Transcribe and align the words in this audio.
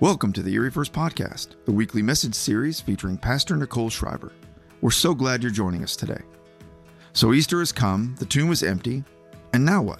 Welcome 0.00 0.32
to 0.34 0.44
the 0.44 0.54
Erie 0.54 0.70
First 0.70 0.92
Podcast, 0.92 1.56
the 1.64 1.72
weekly 1.72 2.02
message 2.02 2.36
series 2.36 2.80
featuring 2.80 3.16
Pastor 3.16 3.56
Nicole 3.56 3.90
Schreiber. 3.90 4.30
We're 4.80 4.92
so 4.92 5.12
glad 5.12 5.42
you're 5.42 5.50
joining 5.50 5.82
us 5.82 5.96
today. 5.96 6.20
So, 7.14 7.32
Easter 7.32 7.58
has 7.58 7.72
come, 7.72 8.14
the 8.20 8.24
tomb 8.24 8.52
is 8.52 8.62
empty, 8.62 9.02
and 9.52 9.64
now 9.64 9.82
what? 9.82 9.98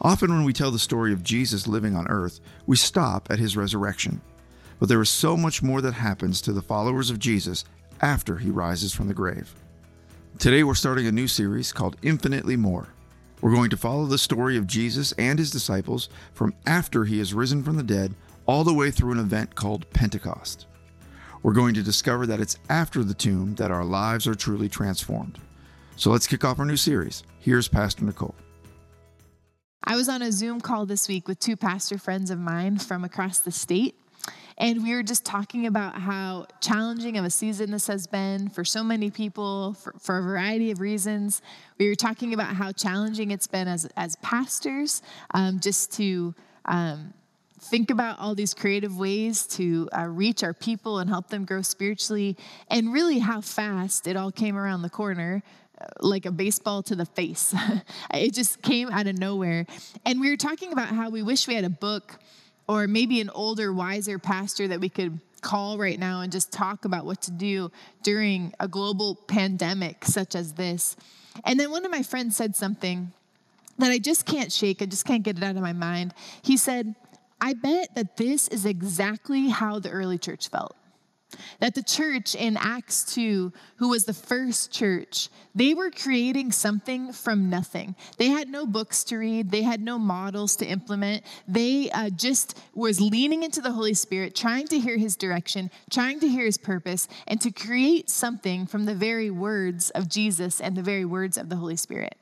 Often, 0.00 0.32
when 0.32 0.42
we 0.42 0.52
tell 0.52 0.72
the 0.72 0.80
story 0.80 1.12
of 1.12 1.22
Jesus 1.22 1.68
living 1.68 1.94
on 1.94 2.08
earth, 2.08 2.40
we 2.66 2.74
stop 2.74 3.28
at 3.30 3.38
his 3.38 3.56
resurrection. 3.56 4.20
But 4.80 4.88
there 4.88 5.00
is 5.00 5.08
so 5.08 5.36
much 5.36 5.62
more 5.62 5.80
that 5.82 5.94
happens 5.94 6.40
to 6.40 6.52
the 6.52 6.60
followers 6.60 7.08
of 7.08 7.20
Jesus 7.20 7.64
after 8.00 8.38
he 8.38 8.50
rises 8.50 8.92
from 8.92 9.06
the 9.06 9.14
grave. 9.14 9.54
Today, 10.40 10.64
we're 10.64 10.74
starting 10.74 11.06
a 11.06 11.12
new 11.12 11.28
series 11.28 11.72
called 11.72 11.96
Infinitely 12.02 12.56
More. 12.56 12.88
We're 13.40 13.54
going 13.54 13.70
to 13.70 13.76
follow 13.76 14.06
the 14.06 14.18
story 14.18 14.56
of 14.56 14.66
Jesus 14.66 15.12
and 15.12 15.38
his 15.38 15.52
disciples 15.52 16.08
from 16.32 16.54
after 16.66 17.04
he 17.04 17.18
has 17.18 17.34
risen 17.34 17.62
from 17.62 17.76
the 17.76 17.84
dead 17.84 18.16
all 18.46 18.64
the 18.64 18.74
way 18.74 18.90
through 18.90 19.12
an 19.12 19.18
event 19.18 19.54
called 19.54 19.88
Pentecost. 19.90 20.66
We're 21.42 21.52
going 21.52 21.74
to 21.74 21.82
discover 21.82 22.26
that 22.26 22.40
it's 22.40 22.58
after 22.68 23.04
the 23.04 23.14
tomb 23.14 23.54
that 23.56 23.70
our 23.70 23.84
lives 23.84 24.26
are 24.26 24.34
truly 24.34 24.68
transformed. 24.68 25.38
So 25.96 26.10
let's 26.10 26.26
kick 26.26 26.44
off 26.44 26.58
our 26.58 26.64
new 26.64 26.76
series. 26.76 27.22
Here's 27.40 27.68
Pastor 27.68 28.04
Nicole. 28.04 28.34
I 29.84 29.94
was 29.94 30.08
on 30.08 30.22
a 30.22 30.32
Zoom 30.32 30.60
call 30.60 30.86
this 30.86 31.06
week 31.06 31.28
with 31.28 31.38
two 31.38 31.56
pastor 31.56 31.98
friends 31.98 32.30
of 32.30 32.40
mine 32.40 32.78
from 32.78 33.04
across 33.04 33.40
the 33.40 33.52
state. 33.52 33.94
And 34.58 34.82
we 34.82 34.94
were 34.94 35.02
just 35.02 35.24
talking 35.24 35.66
about 35.66 36.00
how 36.00 36.46
challenging 36.60 37.18
of 37.18 37.24
a 37.24 37.30
season 37.30 37.70
this 37.70 37.86
has 37.86 38.06
been 38.06 38.48
for 38.48 38.64
so 38.64 38.82
many 38.82 39.10
people 39.10 39.74
for, 39.74 39.94
for 40.00 40.18
a 40.18 40.22
variety 40.22 40.70
of 40.70 40.80
reasons. 40.80 41.42
We 41.78 41.88
were 41.88 41.94
talking 41.94 42.32
about 42.32 42.56
how 42.56 42.72
challenging 42.72 43.30
it's 43.30 43.46
been 43.46 43.68
as, 43.68 43.86
as 43.96 44.16
pastors 44.16 45.02
um, 45.34 45.60
just 45.60 45.92
to 45.94 46.34
um, 46.64 47.12
think 47.60 47.90
about 47.90 48.18
all 48.18 48.34
these 48.34 48.54
creative 48.54 48.96
ways 48.96 49.46
to 49.48 49.88
uh, 49.96 50.06
reach 50.06 50.42
our 50.42 50.54
people 50.54 50.98
and 50.98 51.08
help 51.08 51.28
them 51.28 51.44
grow 51.44 51.62
spiritually, 51.62 52.36
and 52.68 52.92
really 52.92 53.18
how 53.18 53.40
fast 53.40 54.06
it 54.06 54.16
all 54.16 54.30
came 54.30 54.56
around 54.56 54.82
the 54.82 54.90
corner 54.90 55.42
uh, 55.78 55.84
like 56.00 56.24
a 56.24 56.30
baseball 56.30 56.82
to 56.84 56.96
the 56.96 57.06
face. 57.06 57.54
it 58.14 58.32
just 58.32 58.62
came 58.62 58.88
out 58.88 59.06
of 59.06 59.18
nowhere. 59.18 59.66
And 60.04 60.20
we 60.20 60.30
were 60.30 60.36
talking 60.36 60.72
about 60.72 60.88
how 60.88 61.10
we 61.10 61.22
wish 61.22 61.46
we 61.46 61.54
had 61.54 61.64
a 61.64 61.70
book 61.70 62.18
or 62.68 62.86
maybe 62.86 63.20
an 63.20 63.30
older, 63.30 63.72
wiser 63.72 64.18
pastor 64.18 64.68
that 64.68 64.80
we 64.80 64.88
could 64.88 65.20
call 65.40 65.78
right 65.78 65.98
now 65.98 66.22
and 66.22 66.32
just 66.32 66.52
talk 66.52 66.84
about 66.84 67.04
what 67.04 67.20
to 67.22 67.30
do 67.30 67.70
during 68.02 68.52
a 68.58 68.66
global 68.66 69.14
pandemic 69.14 70.04
such 70.04 70.34
as 70.34 70.54
this. 70.54 70.96
And 71.44 71.60
then 71.60 71.70
one 71.70 71.84
of 71.84 71.90
my 71.90 72.02
friends 72.02 72.36
said 72.36 72.56
something 72.56 73.12
that 73.78 73.90
I 73.90 73.98
just 73.98 74.24
can't 74.24 74.50
shake, 74.50 74.80
I 74.80 74.86
just 74.86 75.04
can't 75.04 75.22
get 75.22 75.36
it 75.36 75.44
out 75.44 75.56
of 75.56 75.62
my 75.62 75.74
mind. 75.74 76.14
He 76.42 76.56
said, 76.56 76.94
I 77.40 77.54
bet 77.54 77.94
that 77.94 78.16
this 78.16 78.48
is 78.48 78.64
exactly 78.64 79.48
how 79.48 79.78
the 79.78 79.90
early 79.90 80.18
church 80.18 80.48
felt. 80.48 80.76
That 81.60 81.74
the 81.74 81.82
church 81.82 82.34
in 82.34 82.56
Acts 82.56 83.14
2, 83.14 83.52
who 83.76 83.88
was 83.88 84.04
the 84.04 84.14
first 84.14 84.72
church, 84.72 85.28
they 85.54 85.74
were 85.74 85.90
creating 85.90 86.52
something 86.52 87.12
from 87.12 87.50
nothing. 87.50 87.96
They 88.16 88.28
had 88.28 88.48
no 88.48 88.64
books 88.66 89.02
to 89.04 89.16
read, 89.16 89.50
they 89.50 89.62
had 89.62 89.80
no 89.80 89.98
models 89.98 90.56
to 90.56 90.66
implement. 90.66 91.24
They 91.48 91.90
uh, 91.90 92.10
just 92.10 92.58
was 92.74 93.00
leaning 93.00 93.42
into 93.42 93.60
the 93.60 93.72
Holy 93.72 93.94
Spirit, 93.94 94.34
trying 94.34 94.68
to 94.68 94.78
hear 94.78 94.96
his 94.96 95.16
direction, 95.16 95.70
trying 95.90 96.20
to 96.20 96.28
hear 96.28 96.44
his 96.44 96.58
purpose, 96.58 97.08
and 97.26 97.40
to 97.40 97.50
create 97.50 98.08
something 98.08 98.66
from 98.66 98.84
the 98.84 98.94
very 98.94 99.30
words 99.30 99.90
of 99.90 100.08
Jesus 100.08 100.60
and 100.60 100.76
the 100.76 100.82
very 100.82 101.04
words 101.04 101.36
of 101.36 101.48
the 101.48 101.56
Holy 101.56 101.76
Spirit. 101.76 102.16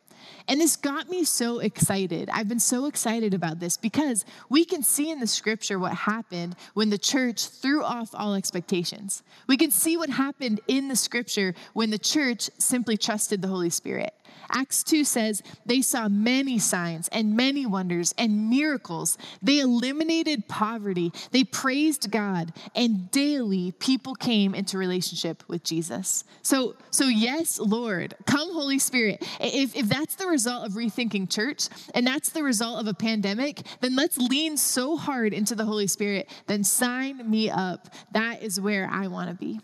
And 0.48 0.61
this 0.61 0.77
got 0.77 1.08
me 1.08 1.25
so 1.25 1.58
excited. 1.58 2.28
I've 2.33 2.48
been 2.48 2.61
so 2.61 2.86
excited 2.86 3.34
about 3.34 3.61
this 3.61 3.77
because 3.77 4.25
we 4.48 4.64
can 4.64 4.83
see 4.83 5.11
in 5.11 5.20
the 5.20 5.27
scripture 5.27 5.78
what 5.78 5.94
happened 5.94 6.56
when 6.75 6.91
the 6.91 6.98
church 6.98 7.47
threw 7.47 7.83
off 7.83 8.11
all 8.14 8.34
expectations. 8.34 9.23
We 9.46 9.57
can 9.57 9.70
see 9.70 9.96
what 9.96 10.11
happened 10.11 10.61
in 10.68 10.89
the 10.89 10.96
scripture 10.96 11.55
when 11.73 11.90
the 11.90 11.98
church 11.98 12.51
simply 12.58 12.96
trusted 12.96 13.42
the 13.42 13.48
Holy 13.48 13.70
Spirit. 13.70 14.14
Acts 14.51 14.83
2 14.85 15.05
says 15.05 15.42
they 15.67 15.83
saw 15.83 16.08
many 16.08 16.58
signs 16.58 17.08
and 17.08 17.36
many 17.36 17.67
wonders 17.67 18.14
and 18.17 18.48
miracles. 18.48 19.18
They 19.42 19.58
eliminated 19.58 20.48
poverty. 20.48 21.12
They 21.30 21.45
praised 21.45 22.11
God, 22.11 22.52
and 22.74 23.11
daily 23.11 23.73
people 23.73 24.14
came 24.14 24.55
into 24.55 24.79
relationship 24.79 25.42
with 25.48 25.64
Jesus. 25.64 26.24
So, 26.42 26.77
so 26.90 27.07
yes, 27.07 27.58
Lord, 27.58 28.14
come, 28.27 28.52
Holy 28.52 28.79
Spirit. 28.79 29.27
If, 29.40 29.74
if 29.74 29.89
that's 29.89 30.14
the 30.17 30.27
result 30.27 30.67
of 30.67 30.74
rethinking 30.74 31.30
church 31.30 31.68
and 31.95 32.07
that's 32.07 32.30
the 32.30 32.42
result 32.42 32.80
of 32.80 32.86
a 32.86 32.95
pandemic, 32.95 33.63
then 33.80 33.96
let's 33.96 34.18
lean 34.18 34.57
so 34.57 34.96
hard 34.96 35.33
into 35.33 35.55
the 35.55 35.64
Holy 35.64 35.86
Spirit. 35.86 36.30
Then 36.46 36.64
sign 36.64 37.29
me 37.29 37.51
up. 37.51 37.89
That 38.13 38.42
is 38.42 38.61
where 38.61 38.89
I 38.90 39.08
want 39.08 39.30
to 39.30 39.34
be. 39.34 39.61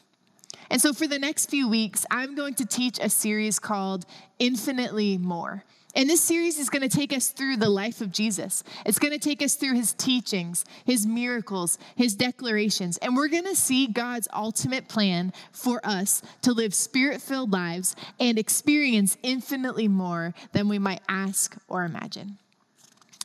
And 0.70 0.80
so, 0.80 0.92
for 0.92 1.08
the 1.08 1.18
next 1.18 1.50
few 1.50 1.68
weeks, 1.68 2.06
I'm 2.10 2.34
going 2.34 2.54
to 2.54 2.64
teach 2.64 2.98
a 3.00 3.10
series 3.10 3.58
called 3.58 4.06
Infinitely 4.38 5.18
More. 5.18 5.64
And 5.96 6.08
this 6.08 6.20
series 6.20 6.58
is 6.58 6.70
going 6.70 6.88
to 6.88 6.96
take 6.96 7.12
us 7.12 7.30
through 7.30 7.56
the 7.56 7.68
life 7.68 8.00
of 8.00 8.12
Jesus. 8.12 8.62
It's 8.86 9.00
going 9.00 9.12
to 9.12 9.18
take 9.18 9.42
us 9.42 9.56
through 9.56 9.74
his 9.74 9.92
teachings, 9.92 10.64
his 10.84 11.04
miracles, 11.04 11.78
his 11.96 12.14
declarations. 12.14 12.96
And 12.98 13.16
we're 13.16 13.28
going 13.28 13.46
to 13.46 13.56
see 13.56 13.88
God's 13.88 14.28
ultimate 14.32 14.86
plan 14.86 15.32
for 15.50 15.84
us 15.84 16.22
to 16.42 16.52
live 16.52 16.74
spirit 16.74 17.20
filled 17.20 17.50
lives 17.50 17.96
and 18.20 18.38
experience 18.38 19.16
infinitely 19.24 19.88
more 19.88 20.32
than 20.52 20.68
we 20.68 20.78
might 20.78 21.02
ask 21.08 21.56
or 21.66 21.84
imagine. 21.84 22.38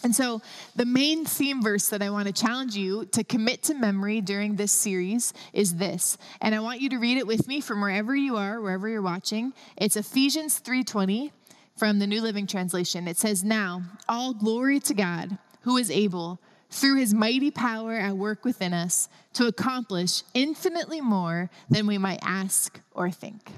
And 0.05 0.16
so, 0.16 0.43
the 0.75 0.85
main 0.85 1.25
theme 1.25 1.63
verse 1.63 1.89
that 1.89 2.03
I 2.03 2.11
want 2.11 2.27
to 2.27 2.31
challenge 2.31 2.75
you 2.75 3.05
to 3.05 3.23
commit 3.23 3.63
to 3.63 3.73
memory 3.73 4.21
during 4.21 4.55
this 4.55 4.71
series 4.71 5.33
is 5.51 5.77
this. 5.77 6.19
And 6.41 6.53
I 6.53 6.59
want 6.59 6.79
you 6.79 6.89
to 6.89 6.99
read 6.99 7.17
it 7.17 7.25
with 7.25 7.47
me 7.47 7.59
from 7.59 7.81
wherever 7.81 8.15
you 8.15 8.38
are, 8.38 8.61
wherever 8.61 8.88
you're 8.88 9.01
watching. 9.01 9.53
It's 9.77 9.95
Ephesians 9.95 10.59
3:20 10.59 11.31
from 11.75 11.97
the 11.97 12.05
New 12.05 12.21
Living 12.21 12.45
Translation. 12.45 13.07
It 13.07 13.17
says, 13.17 13.44
"Now, 13.44 13.81
all 14.07 14.35
glory 14.35 14.79
to 14.81 14.94
God, 14.94 15.39
who 15.61 15.75
is 15.75 15.89
able 15.89 16.39
through 16.69 16.97
his 16.97 17.15
mighty 17.15 17.49
power 17.49 17.95
at 17.95 18.15
work 18.15 18.45
within 18.45 18.75
us 18.75 19.09
to 19.33 19.47
accomplish 19.47 20.21
infinitely 20.35 21.01
more 21.01 21.49
than 21.67 21.88
we 21.88 21.97
might 21.97 22.19
ask 22.21 22.79
or 22.94 23.09
think." 23.09 23.51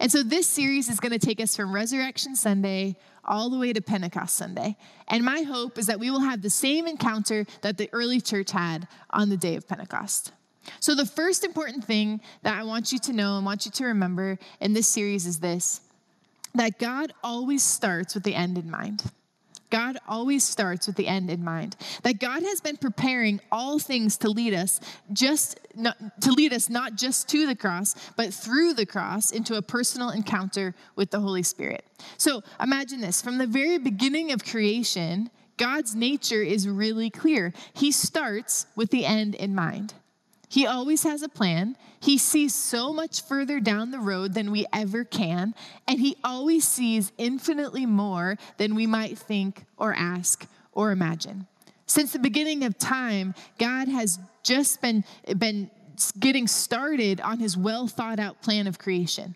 And 0.00 0.10
so 0.10 0.22
this 0.22 0.46
series 0.46 0.88
is 0.88 1.00
going 1.00 1.12
to 1.12 1.24
take 1.24 1.40
us 1.40 1.56
from 1.56 1.74
Resurrection 1.74 2.36
Sunday 2.36 2.96
all 3.24 3.50
the 3.50 3.58
way 3.58 3.72
to 3.72 3.80
Pentecost 3.80 4.34
Sunday. 4.34 4.76
And 5.08 5.24
my 5.24 5.42
hope 5.42 5.78
is 5.78 5.86
that 5.86 5.98
we 5.98 6.10
will 6.10 6.20
have 6.20 6.42
the 6.42 6.50
same 6.50 6.86
encounter 6.86 7.46
that 7.62 7.78
the 7.78 7.88
early 7.92 8.20
church 8.20 8.50
had 8.50 8.86
on 9.10 9.28
the 9.28 9.36
day 9.36 9.56
of 9.56 9.66
Pentecost. 9.66 10.32
So, 10.80 10.94
the 10.94 11.06
first 11.06 11.44
important 11.44 11.84
thing 11.84 12.20
that 12.42 12.58
I 12.58 12.64
want 12.64 12.90
you 12.90 12.98
to 13.00 13.12
know 13.12 13.36
and 13.36 13.44
want 13.44 13.66
you 13.66 13.72
to 13.72 13.84
remember 13.84 14.38
in 14.60 14.72
this 14.72 14.88
series 14.88 15.26
is 15.26 15.40
this 15.40 15.80
that 16.54 16.78
God 16.78 17.12
always 17.22 17.62
starts 17.62 18.14
with 18.14 18.22
the 18.22 18.34
end 18.34 18.56
in 18.56 18.70
mind. 18.70 19.02
God 19.74 19.98
always 20.06 20.44
starts 20.44 20.86
with 20.86 20.94
the 20.94 21.08
end 21.08 21.28
in 21.30 21.42
mind. 21.42 21.74
That 22.04 22.20
God 22.20 22.44
has 22.44 22.60
been 22.60 22.76
preparing 22.76 23.40
all 23.50 23.80
things 23.80 24.16
to 24.18 24.30
lead 24.30 24.54
us 24.54 24.78
just 25.12 25.58
not, 25.74 25.96
to 26.20 26.30
lead 26.30 26.52
us 26.52 26.70
not 26.70 26.94
just 26.94 27.28
to 27.30 27.44
the 27.44 27.56
cross, 27.56 27.96
but 28.16 28.32
through 28.32 28.74
the 28.74 28.86
cross 28.86 29.32
into 29.32 29.56
a 29.56 29.62
personal 29.62 30.10
encounter 30.10 30.76
with 30.94 31.10
the 31.10 31.18
Holy 31.18 31.42
Spirit. 31.42 31.84
So 32.18 32.44
imagine 32.60 33.00
this 33.00 33.20
from 33.20 33.38
the 33.38 33.48
very 33.48 33.78
beginning 33.78 34.30
of 34.30 34.44
creation, 34.44 35.28
God's 35.56 35.96
nature 35.96 36.40
is 36.40 36.68
really 36.68 37.10
clear. 37.10 37.52
He 37.72 37.90
starts 37.90 38.66
with 38.76 38.90
the 38.90 39.04
end 39.04 39.34
in 39.34 39.56
mind. 39.56 39.92
He 40.54 40.68
always 40.68 41.02
has 41.02 41.24
a 41.24 41.28
plan. 41.28 41.76
He 41.98 42.16
sees 42.16 42.54
so 42.54 42.92
much 42.92 43.22
further 43.22 43.58
down 43.58 43.90
the 43.90 43.98
road 43.98 44.34
than 44.34 44.52
we 44.52 44.66
ever 44.72 45.02
can, 45.02 45.52
and 45.88 45.98
he 45.98 46.16
always 46.22 46.64
sees 46.64 47.10
infinitely 47.18 47.86
more 47.86 48.38
than 48.56 48.76
we 48.76 48.86
might 48.86 49.18
think 49.18 49.64
or 49.76 49.92
ask 49.94 50.46
or 50.70 50.92
imagine. 50.92 51.48
Since 51.86 52.12
the 52.12 52.20
beginning 52.20 52.62
of 52.62 52.78
time, 52.78 53.34
God 53.58 53.88
has 53.88 54.20
just 54.44 54.80
been, 54.80 55.02
been 55.36 55.70
getting 56.20 56.46
started 56.46 57.20
on 57.20 57.40
his 57.40 57.56
well 57.56 57.88
thought 57.88 58.20
out 58.20 58.40
plan 58.40 58.68
of 58.68 58.78
creation 58.78 59.34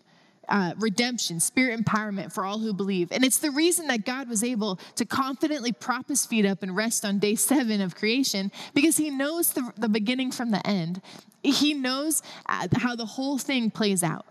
uh, 0.49 0.73
redemption, 0.77 1.39
spirit 1.39 1.79
empowerment 1.79 2.31
for 2.31 2.43
all 2.43 2.59
who 2.59 2.73
believe. 2.73 3.11
And 3.11 3.23
it's 3.23 3.37
the 3.37 3.51
reason 3.51 3.87
that 3.87 4.05
God 4.05 4.27
was 4.27 4.43
able 4.43 4.79
to 4.95 5.05
confidently 5.05 5.71
prop 5.71 6.09
his 6.09 6.25
feet 6.25 6.45
up 6.45 6.63
and 6.63 6.75
rest 6.75 7.05
on 7.05 7.19
day 7.19 7.35
seven 7.35 7.81
of 7.81 7.95
creation 7.95 8.51
because 8.73 8.97
he 8.97 9.09
knows 9.09 9.53
the, 9.53 9.71
the 9.77 9.89
beginning 9.89 10.31
from 10.31 10.51
the 10.51 10.65
end. 10.65 11.01
He 11.43 11.73
knows 11.73 12.21
uh, 12.47 12.67
how 12.75 12.95
the 12.95 13.05
whole 13.05 13.37
thing 13.37 13.71
plays 13.71 14.03
out. 14.03 14.25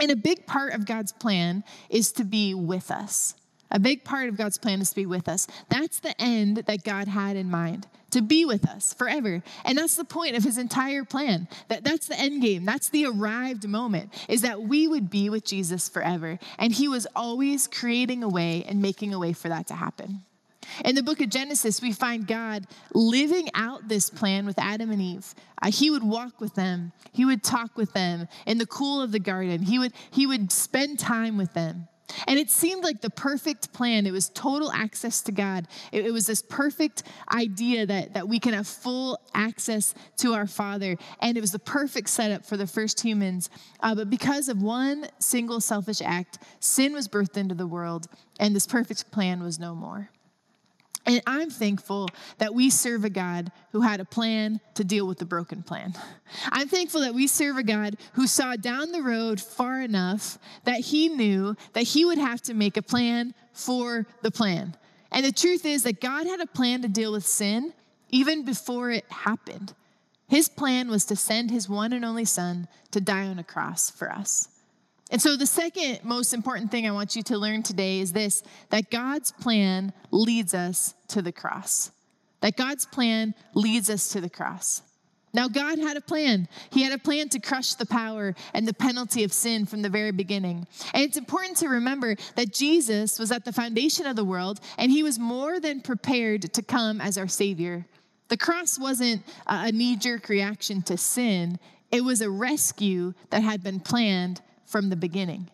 And 0.00 0.10
a 0.10 0.16
big 0.16 0.46
part 0.46 0.72
of 0.72 0.86
God's 0.86 1.12
plan 1.12 1.62
is 1.88 2.12
to 2.12 2.24
be 2.24 2.54
with 2.54 2.90
us. 2.90 3.34
A 3.70 3.78
big 3.78 4.04
part 4.04 4.28
of 4.28 4.36
God's 4.36 4.58
plan 4.58 4.80
is 4.80 4.90
to 4.90 4.96
be 4.96 5.06
with 5.06 5.28
us. 5.28 5.46
That's 5.68 6.00
the 6.00 6.20
end 6.20 6.58
that 6.58 6.84
God 6.84 7.08
had 7.08 7.36
in 7.36 7.50
mind 7.50 7.86
to 8.10 8.22
be 8.22 8.44
with 8.44 8.68
us 8.68 8.92
forever. 8.92 9.42
And 9.64 9.78
that's 9.78 9.96
the 9.96 10.04
point 10.04 10.36
of 10.36 10.44
his 10.44 10.58
entire 10.58 11.04
plan. 11.04 11.48
That, 11.68 11.84
that's 11.84 12.08
the 12.08 12.18
end 12.18 12.42
game. 12.42 12.64
That's 12.64 12.88
the 12.88 13.06
arrived 13.06 13.68
moment, 13.68 14.12
is 14.28 14.42
that 14.42 14.62
we 14.62 14.88
would 14.88 15.10
be 15.10 15.30
with 15.30 15.44
Jesus 15.44 15.88
forever. 15.88 16.38
And 16.58 16.72
he 16.72 16.88
was 16.88 17.06
always 17.14 17.66
creating 17.66 18.22
a 18.22 18.28
way 18.28 18.64
and 18.66 18.82
making 18.82 19.14
a 19.14 19.18
way 19.18 19.32
for 19.32 19.48
that 19.48 19.66
to 19.68 19.74
happen. 19.74 20.22
In 20.84 20.94
the 20.94 21.02
book 21.02 21.20
of 21.20 21.30
Genesis, 21.30 21.82
we 21.82 21.92
find 21.92 22.26
God 22.26 22.66
living 22.94 23.48
out 23.54 23.88
this 23.88 24.10
plan 24.10 24.46
with 24.46 24.58
Adam 24.58 24.90
and 24.90 25.00
Eve. 25.00 25.34
Uh, 25.60 25.70
he 25.70 25.90
would 25.90 26.04
walk 26.04 26.40
with 26.40 26.54
them, 26.54 26.92
he 27.12 27.24
would 27.24 27.42
talk 27.42 27.76
with 27.76 27.92
them 27.92 28.28
in 28.46 28.58
the 28.58 28.66
cool 28.66 29.02
of 29.02 29.10
the 29.10 29.18
garden, 29.18 29.62
he 29.62 29.78
would, 29.78 29.92
he 30.10 30.26
would 30.26 30.52
spend 30.52 30.98
time 30.98 31.36
with 31.36 31.54
them. 31.54 31.88
And 32.26 32.38
it 32.38 32.50
seemed 32.50 32.84
like 32.84 33.00
the 33.00 33.10
perfect 33.10 33.72
plan. 33.72 34.06
It 34.06 34.12
was 34.12 34.28
total 34.30 34.70
access 34.72 35.22
to 35.22 35.32
God. 35.32 35.66
It, 35.92 36.06
it, 36.06 36.12
was 36.12 36.26
this 36.26 36.42
perfect 36.42 37.02
idea 37.32 37.86
that, 37.86 38.14
that 38.14 38.28
we 38.28 38.38
can 38.38 38.52
have 38.54 38.66
full 38.66 39.18
access 39.34 39.94
to 40.18 40.34
our 40.34 40.46
Father. 40.46 40.96
And 41.20 41.36
it 41.36 41.40
was 41.40 41.52
the 41.52 41.58
perfect 41.58 42.08
setup 42.08 42.44
for 42.44 42.56
the 42.56 42.66
first 42.66 43.00
humans. 43.00 43.50
Uh, 43.80 43.94
but 43.94 44.10
because 44.10 44.48
of 44.48 44.62
one 44.62 45.06
single 45.18 45.60
selfish 45.60 46.00
act, 46.02 46.38
sin 46.60 46.92
was 46.92 47.08
birthed 47.08 47.36
into 47.36 47.54
the 47.54 47.66
world, 47.66 48.06
and 48.38 48.54
this 48.54 48.66
perfect 48.66 49.10
plan 49.10 49.42
was 49.42 49.58
no 49.58 49.74
more. 49.74 50.10
And 51.06 51.22
I'm 51.26 51.50
thankful 51.50 52.08
that 52.38 52.54
we 52.54 52.68
serve 52.70 53.04
a 53.04 53.10
God 53.10 53.50
who 53.72 53.80
had 53.80 54.00
a 54.00 54.04
plan 54.04 54.60
to 54.74 54.84
deal 54.84 55.06
with 55.06 55.18
the 55.18 55.24
broken 55.24 55.62
plan. 55.62 55.94
I'm 56.52 56.68
thankful 56.68 57.00
that 57.00 57.14
we 57.14 57.26
serve 57.26 57.56
a 57.56 57.62
God 57.62 57.96
who 58.12 58.26
saw 58.26 58.56
down 58.56 58.92
the 58.92 59.02
road 59.02 59.40
far 59.40 59.80
enough 59.80 60.38
that 60.64 60.80
he 60.80 61.08
knew 61.08 61.56
that 61.72 61.82
he 61.84 62.04
would 62.04 62.18
have 62.18 62.42
to 62.42 62.54
make 62.54 62.76
a 62.76 62.82
plan 62.82 63.34
for 63.52 64.06
the 64.22 64.30
plan. 64.30 64.76
And 65.10 65.24
the 65.24 65.32
truth 65.32 65.64
is 65.64 65.82
that 65.84 66.00
God 66.00 66.26
had 66.26 66.40
a 66.40 66.46
plan 66.46 66.82
to 66.82 66.88
deal 66.88 67.12
with 67.12 67.26
sin 67.26 67.72
even 68.10 68.44
before 68.44 68.90
it 68.90 69.10
happened. 69.10 69.74
His 70.28 70.48
plan 70.48 70.88
was 70.88 71.04
to 71.06 71.16
send 71.16 71.50
his 71.50 71.68
one 71.68 71.92
and 71.92 72.04
only 72.04 72.24
son 72.24 72.68
to 72.92 73.00
die 73.00 73.26
on 73.26 73.38
a 73.38 73.44
cross 73.44 73.90
for 73.90 74.12
us. 74.12 74.48
And 75.10 75.20
so, 75.20 75.36
the 75.36 75.46
second 75.46 76.00
most 76.04 76.32
important 76.32 76.70
thing 76.70 76.86
I 76.86 76.92
want 76.92 77.16
you 77.16 77.22
to 77.24 77.38
learn 77.38 77.62
today 77.62 78.00
is 78.00 78.12
this 78.12 78.42
that 78.70 78.90
God's 78.90 79.32
plan 79.32 79.92
leads 80.10 80.54
us 80.54 80.94
to 81.08 81.20
the 81.20 81.32
cross. 81.32 81.90
That 82.40 82.56
God's 82.56 82.86
plan 82.86 83.34
leads 83.54 83.90
us 83.90 84.08
to 84.10 84.20
the 84.20 84.30
cross. 84.30 84.82
Now, 85.32 85.46
God 85.46 85.78
had 85.78 85.96
a 85.96 86.00
plan. 86.00 86.48
He 86.70 86.82
had 86.82 86.92
a 86.92 86.98
plan 86.98 87.28
to 87.30 87.38
crush 87.38 87.74
the 87.74 87.86
power 87.86 88.34
and 88.52 88.66
the 88.66 88.74
penalty 88.74 89.22
of 89.22 89.32
sin 89.32 89.64
from 89.64 89.82
the 89.82 89.88
very 89.88 90.10
beginning. 90.10 90.66
And 90.92 91.04
it's 91.04 91.16
important 91.16 91.56
to 91.58 91.68
remember 91.68 92.16
that 92.34 92.52
Jesus 92.52 93.18
was 93.18 93.30
at 93.30 93.44
the 93.44 93.52
foundation 93.52 94.06
of 94.06 94.16
the 94.16 94.24
world 94.24 94.58
and 94.76 94.90
he 94.90 95.04
was 95.04 95.20
more 95.20 95.60
than 95.60 95.82
prepared 95.82 96.52
to 96.52 96.62
come 96.62 97.00
as 97.00 97.16
our 97.16 97.28
Savior. 97.28 97.86
The 98.28 98.36
cross 98.36 98.78
wasn't 98.78 99.22
a 99.46 99.70
knee 99.70 99.96
jerk 99.96 100.28
reaction 100.28 100.82
to 100.82 100.96
sin, 100.96 101.58
it 101.92 102.04
was 102.04 102.20
a 102.20 102.30
rescue 102.30 103.14
that 103.30 103.42
had 103.42 103.62
been 103.62 103.80
planned 103.80 104.40
from 104.70 104.88
the 104.88 104.96
beginning. 104.96 105.50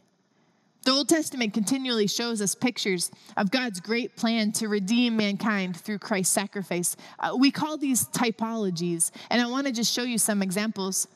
The 0.84 0.92
Old 0.92 1.08
Testament 1.08 1.52
continually 1.52 2.06
shows 2.06 2.40
us 2.40 2.54
pictures 2.54 3.10
of 3.36 3.50
God's 3.50 3.80
great 3.80 4.14
plan 4.14 4.52
to 4.52 4.68
redeem 4.68 5.16
mankind 5.16 5.76
through 5.76 5.98
Christ's 5.98 6.32
sacrifice. 6.32 6.94
Uh, 7.18 7.34
we 7.36 7.50
call 7.50 7.76
these 7.76 8.04
typologies, 8.04 9.10
and 9.28 9.42
I 9.42 9.46
want 9.46 9.66
to 9.66 9.72
just 9.72 9.92
show 9.92 10.04
you 10.04 10.16
some 10.16 10.42
examples. 10.42 11.08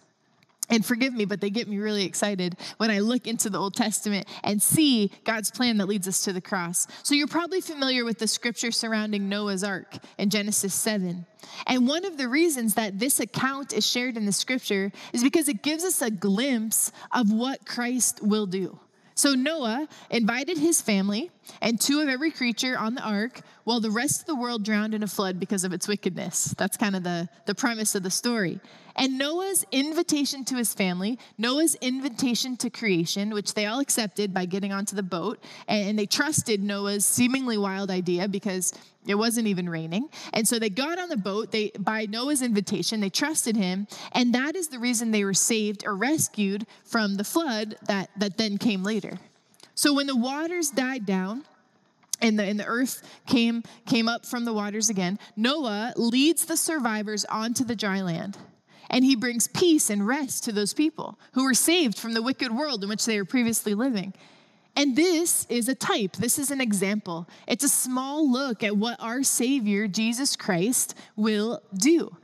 And 0.71 0.87
forgive 0.87 1.13
me, 1.13 1.25
but 1.25 1.41
they 1.41 1.51
get 1.51 1.69
me 1.69 1.79
really 1.79 2.05
excited 2.05 2.57
when 2.79 2.91
I 2.91 3.01
look 3.01 3.27
into 3.27 3.51
the 3.51 3.59
Old 3.59 3.75
Testament 3.75 4.29
and 4.45 4.63
see 4.63 5.11
God's 5.25 5.51
plan 5.51 5.79
that 5.79 5.87
leads 5.87 6.07
us 6.09 6.23
to 6.25 6.33
the 6.33 6.41
cross. 6.41 6.87
So, 7.03 7.15
you're 7.15 7.27
probably 7.27 7.61
familiar 7.61 8.05
with 8.05 8.19
the 8.19 8.29
scripture 8.29 8.71
surrounding 8.71 9.29
Noah's 9.29 9.65
Ark 9.65 9.97
in 10.17 10.31
Genesis 10.31 10.73
7. 10.75 11.27
And 11.67 11.89
one 11.89 12.05
of 12.05 12.17
the 12.17 12.29
reasons 12.29 12.75
that 12.75 12.99
this 12.99 13.21
account 13.21 13.73
is 13.73 13.87
shared 13.87 14.17
in 14.17 14.27
the 14.27 14.33
scripture 14.33 14.93
is 15.13 15.23
because 15.23 15.49
it 15.49 15.63
gives 15.63 15.85
us 15.85 16.03
a 16.03 16.11
glimpse 16.11 16.93
of 17.13 17.33
what 17.33 17.67
Christ 17.67 18.23
will 18.23 18.47
do. 18.47 18.79
So 19.21 19.35
Noah 19.35 19.87
invited 20.09 20.57
his 20.57 20.81
family 20.81 21.31
and 21.61 21.81
two 21.81 22.01
of 22.01 22.09
every 22.09 22.31
creature 22.31 22.79
on 22.79 22.95
the 22.95 23.03
ark 23.03 23.41
while 23.65 23.81
the 23.81 23.91
rest 23.91 24.21
of 24.21 24.27
the 24.27 24.35
world 24.35 24.65
drowned 24.65 24.95
in 24.95 25.03
a 25.03 25.07
flood 25.07 25.39
because 25.39 25.65
of 25.65 25.73
its 25.73 25.87
wickedness. 25.87 26.55
That's 26.57 26.77
kind 26.77 26.97
of 26.97 27.03
the, 27.03 27.29
the 27.47 27.55
premise 27.55 27.95
of 27.95 28.03
the 28.03 28.11
story. 28.11 28.61
And 28.97 29.17
Noah's 29.17 29.65
invitation 29.73 30.45
to 30.47 30.57
his 30.57 30.75
family, 30.75 31.19
Noah's 31.39 31.75
invitation 31.77 32.57
to 32.59 32.71
creation, 32.71 33.31
which 33.31 33.55
they 33.55 33.67
all 33.67 33.81
accepted 33.81 34.35
by 34.35 34.45
getting 34.45 34.73
onto 34.73 34.97
the 34.97 35.03
boat, 35.03 35.43
and 35.69 35.99
they 35.99 36.07
trusted 36.07 36.63
Noah's 36.63 37.07
seemingly 37.07 37.57
wild 37.57 37.91
idea 37.91 38.29
because 38.29 38.75
it 39.07 39.15
wasn't 39.15 39.47
even 39.47 39.69
raining. 39.69 40.09
And 40.35 40.47
so 40.47 40.59
they 40.59 40.69
got 40.69 40.99
on 40.99 41.09
the 41.09 41.17
boat, 41.17 41.51
they 41.51 41.71
by 41.79 42.07
Noah's 42.07 42.43
invitation, 42.43 43.01
they 43.01 43.11
trusted 43.11 43.57
him, 43.57 43.87
and 44.13 44.35
that 44.35 44.57
is 44.57 44.69
the 44.69 44.79
reason 44.79 45.11
they 45.11 45.25
were 45.25 45.35
saved 45.35 45.85
or 45.87 45.97
rescued 45.97 46.67
from 46.85 47.15
the 47.15 47.25
flood 47.25 47.77
that, 47.87 48.11
that 48.19 48.37
then 48.37 48.59
came 48.59 48.83
later. 48.83 49.19
So 49.75 49.95
when 49.95 50.07
the 50.07 50.17
waters 50.17 50.71
died 50.71 51.07
down, 51.07 51.45
and 52.23 52.39
the, 52.39 52.45
and 52.45 52.61
the 52.61 52.67
earth 52.67 53.03
came, 53.27 53.63
came 53.87 54.07
up 54.07 54.27
from 54.27 54.45
the 54.45 54.53
waters 54.53 54.91
again, 54.91 55.19
Noah 55.37 55.95
leads 55.97 56.45
the 56.45 56.57
survivors 56.57 57.25
onto 57.25 57.65
the 57.65 57.75
dry 57.75 58.03
land 58.03 58.37
and 58.91 59.05
he 59.05 59.17
brings 59.17 59.47
peace 59.47 59.89
and 59.89 60.07
rest 60.07 60.45
to 60.45 60.53
those 60.53 60.75
people 60.75 61.19
who 61.33 61.45
were 61.45 61.55
saved 61.55 61.97
from 61.97 62.13
the 62.13 62.23
wicked 62.23 62.53
world 62.53 62.83
in 62.83 62.91
which 62.91 63.07
they 63.07 63.17
were 63.17 63.25
previously 63.25 63.73
living. 63.73 64.13
And 64.77 64.97
this 64.97 65.47
is 65.49 65.69
a 65.69 65.75
type, 65.75 66.17
this 66.17 66.39
is 66.39 66.51
an 66.51 66.61
example. 66.61 67.29
It's 67.47 67.65
a 67.65 67.69
small 67.69 68.31
look 68.31 68.63
at 68.63 68.77
what 68.77 69.01
our 69.01 69.23
Savior, 69.23 69.87
Jesus 69.89 70.37
Christ, 70.37 70.95
will 71.17 71.63
do. 71.75 72.17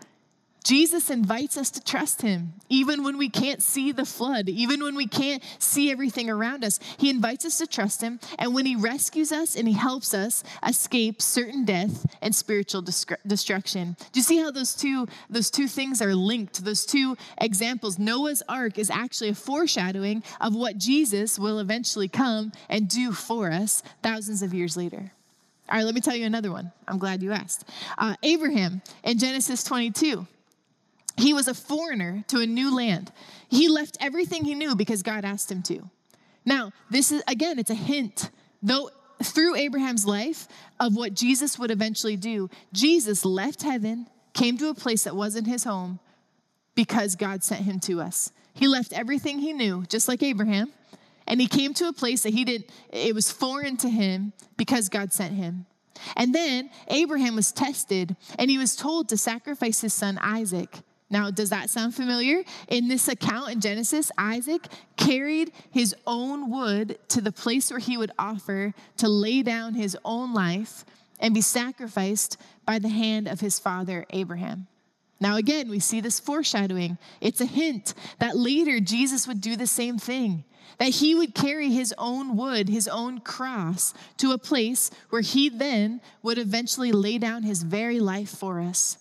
Jesus 0.67 1.11
invites 1.11 1.57
us 1.57 1.71
to 1.71 1.81
trust 1.81 2.23
him, 2.23 2.55
even 2.69 3.05
when 3.05 3.19
we 3.19 3.29
can't 3.29 3.63
see 3.63 3.93
the 3.93 4.05
flood, 4.05 4.49
even 4.49 4.83
when 4.83 4.97
we 4.97 5.07
can't 5.07 5.41
see 5.61 5.93
everything 5.93 6.29
around 6.29 6.65
us. 6.65 6.81
He 6.99 7.09
invites 7.09 7.45
us 7.45 7.59
to 7.59 7.69
trust 7.69 8.03
him, 8.03 8.19
and 8.37 8.53
when 8.53 8.67
he 8.67 8.75
rescues 8.75 9.31
us 9.31 9.55
and 9.55 9.69
he 9.69 9.75
helps 9.75 10.13
us 10.13 10.43
escape 10.67 11.23
certain 11.23 11.65
death 11.65 12.05
and 12.21 12.35
spiritual 12.35 12.83
destruction. 12.83 13.97
Do 14.11 14.19
you 14.19 14.25
see 14.25 14.39
how 14.39 14.51
those 14.51 14.75
two 14.75 15.07
those 15.31 15.53
two 15.53 15.69
things 15.69 16.03
are 16.03 16.17
linked? 16.17 16.65
Those 16.65 16.85
two 16.85 17.17
examples. 17.41 17.97
Noah's 17.97 18.43
ark 18.49 18.77
is 18.77 18.91
actually 18.91 19.29
a 19.29 19.35
foreshadowing 19.37 20.25
of 20.41 20.57
what 20.57 20.79
Jesus 20.79 21.39
will 21.39 21.61
eventually 21.61 22.09
come 22.09 22.51
and 22.69 22.89
do 22.89 23.13
for 23.13 23.53
us 23.53 23.85
thousands 24.03 24.43
of 24.43 24.53
years 24.53 24.77
later. 24.77 25.13
All 25.69 25.77
right, 25.77 25.85
let 25.85 25.95
me 25.95 26.01
tell 26.01 26.17
you 26.17 26.27
another 26.27 26.51
one. 26.51 26.73
I'm 26.89 26.99
glad 26.99 27.23
you 27.23 27.31
asked. 27.31 27.69
Uh, 27.97 28.17
Abraham 28.25 28.83
in 29.05 29.17
Genesis 29.17 29.63
22. 29.63 30.27
He 31.17 31.33
was 31.33 31.49
a 31.49 31.55
foreigner 31.55 32.25
to 32.29 32.41
a 32.41 32.47
new 32.47 32.75
land. 32.75 33.11
He 33.49 33.69
left 33.69 33.97
everything 34.01 34.45
he 34.45 34.55
knew 34.55 34.75
because 34.75 35.03
God 35.03 35.25
asked 35.25 35.51
him 35.51 35.63
to. 35.65 35.91
Now, 36.45 36.73
this 36.91 37.11
is, 37.11 37.23
again, 37.27 37.59
it's 37.59 37.71
a 37.71 37.75
hint. 37.75 38.31
Though 38.63 38.91
through 39.23 39.57
Abraham's 39.57 40.07
life 40.07 40.47
of 40.79 40.95
what 40.95 41.15
Jesus 41.15 41.59
would 41.59 41.71
eventually 41.71 42.17
do, 42.17 42.51
Jesus 42.73 43.25
left 43.25 43.63
heaven, 43.63 44.07
came 44.35 44.59
to 44.59 44.69
a 44.69 44.75
place 44.75 45.05
that 45.05 45.17
wasn't 45.17 45.47
his 45.47 45.65
home 45.65 45.99
because 46.75 47.17
God 47.17 47.43
sent 47.43 47.63
him 47.63 47.81
to 47.81 48.01
us. 48.01 48.31
He 48.53 48.69
left 48.69 48.93
everything 48.93 49.39
he 49.39 49.53
knew, 49.53 49.85
just 49.89 50.09
like 50.09 50.23
Abraham, 50.23 50.73
and 51.27 51.41
he 51.41 51.49
came 51.49 51.75
to 51.75 51.89
a 51.89 51.93
place 51.93 52.23
that 52.23 52.33
he 52.33 52.45
didn't, 52.45 52.71
it 52.91 53.15
was 53.15 53.31
foreign 53.31 53.77
to 53.79 53.89
him 53.89 54.33
because 54.57 54.89
God 54.89 55.13
sent 55.13 55.35
him. 55.35 55.67
And 56.17 56.35
then 56.35 56.71
Abraham 56.89 57.37
was 57.37 57.53
tested 57.53 58.17
and 58.39 58.51
he 58.51 58.59
was 58.59 58.77
told 58.77 59.09
to 59.09 59.17
sacrifice 59.17 59.81
his 59.81 59.95
son 59.95 60.19
Isaac. 60.21 60.79
Now, 61.09 61.31
does 61.31 61.51
that 61.51 61.71
sound 61.71 61.95
familiar? 61.95 62.43
In 62.69 62.89
this 62.89 63.07
account 63.07 63.53
in 63.53 63.61
Genesis, 63.61 64.11
Isaac 64.19 64.67
carried 64.97 65.53
his 65.71 65.95
own 66.07 66.51
wood 66.51 66.99
to 67.09 67.21
the 67.21 67.31
place 67.31 67.71
where 67.71 67.79
he 67.79 67.97
would 67.97 68.11
offer 68.19 68.75
to 68.97 69.09
lay 69.09 69.43
down 69.43 69.75
his 69.75 69.97
own 70.05 70.35
life 70.35 70.85
and 71.21 71.33
be 71.33 71.41
sacrificed 71.41 72.37
by 72.65 72.79
the 72.79 72.89
hand 72.89 73.29
of 73.29 73.41
his 73.41 73.59
father 73.61 74.05
Abraham. 74.11 74.67
Now, 75.21 75.37
again, 75.37 75.69
we 75.71 75.79
see 75.79 76.01
this 76.01 76.21
foreshadowing. 76.21 76.99
It's 77.21 77.41
a 77.41 77.47
hint 77.47 77.95
that 78.19 78.37
later 78.37 78.81
Jesus 78.81 79.27
would 79.27 79.41
do 79.41 79.57
the 79.57 79.67
same 79.67 79.99
thing, 79.99 80.45
that 80.79 80.91
he 80.91 81.15
would 81.15 81.35
carry 81.35 81.71
his 81.71 81.95
own 81.97 82.37
wood, 82.37 82.69
his 82.69 82.89
own 82.89 83.21
cross, 83.21 83.95
to 84.19 84.33
a 84.33 84.39
place 84.39 84.91
where 85.11 85.23
he 85.23 85.49
then 85.49 86.01
would 86.23 86.37
eventually 86.37 86.93
lay 86.93 87.17
down 87.17 87.45
his 87.45 87.63
very 87.63 88.01
life 88.01 88.29
for 88.29 88.61
us. 88.61 88.99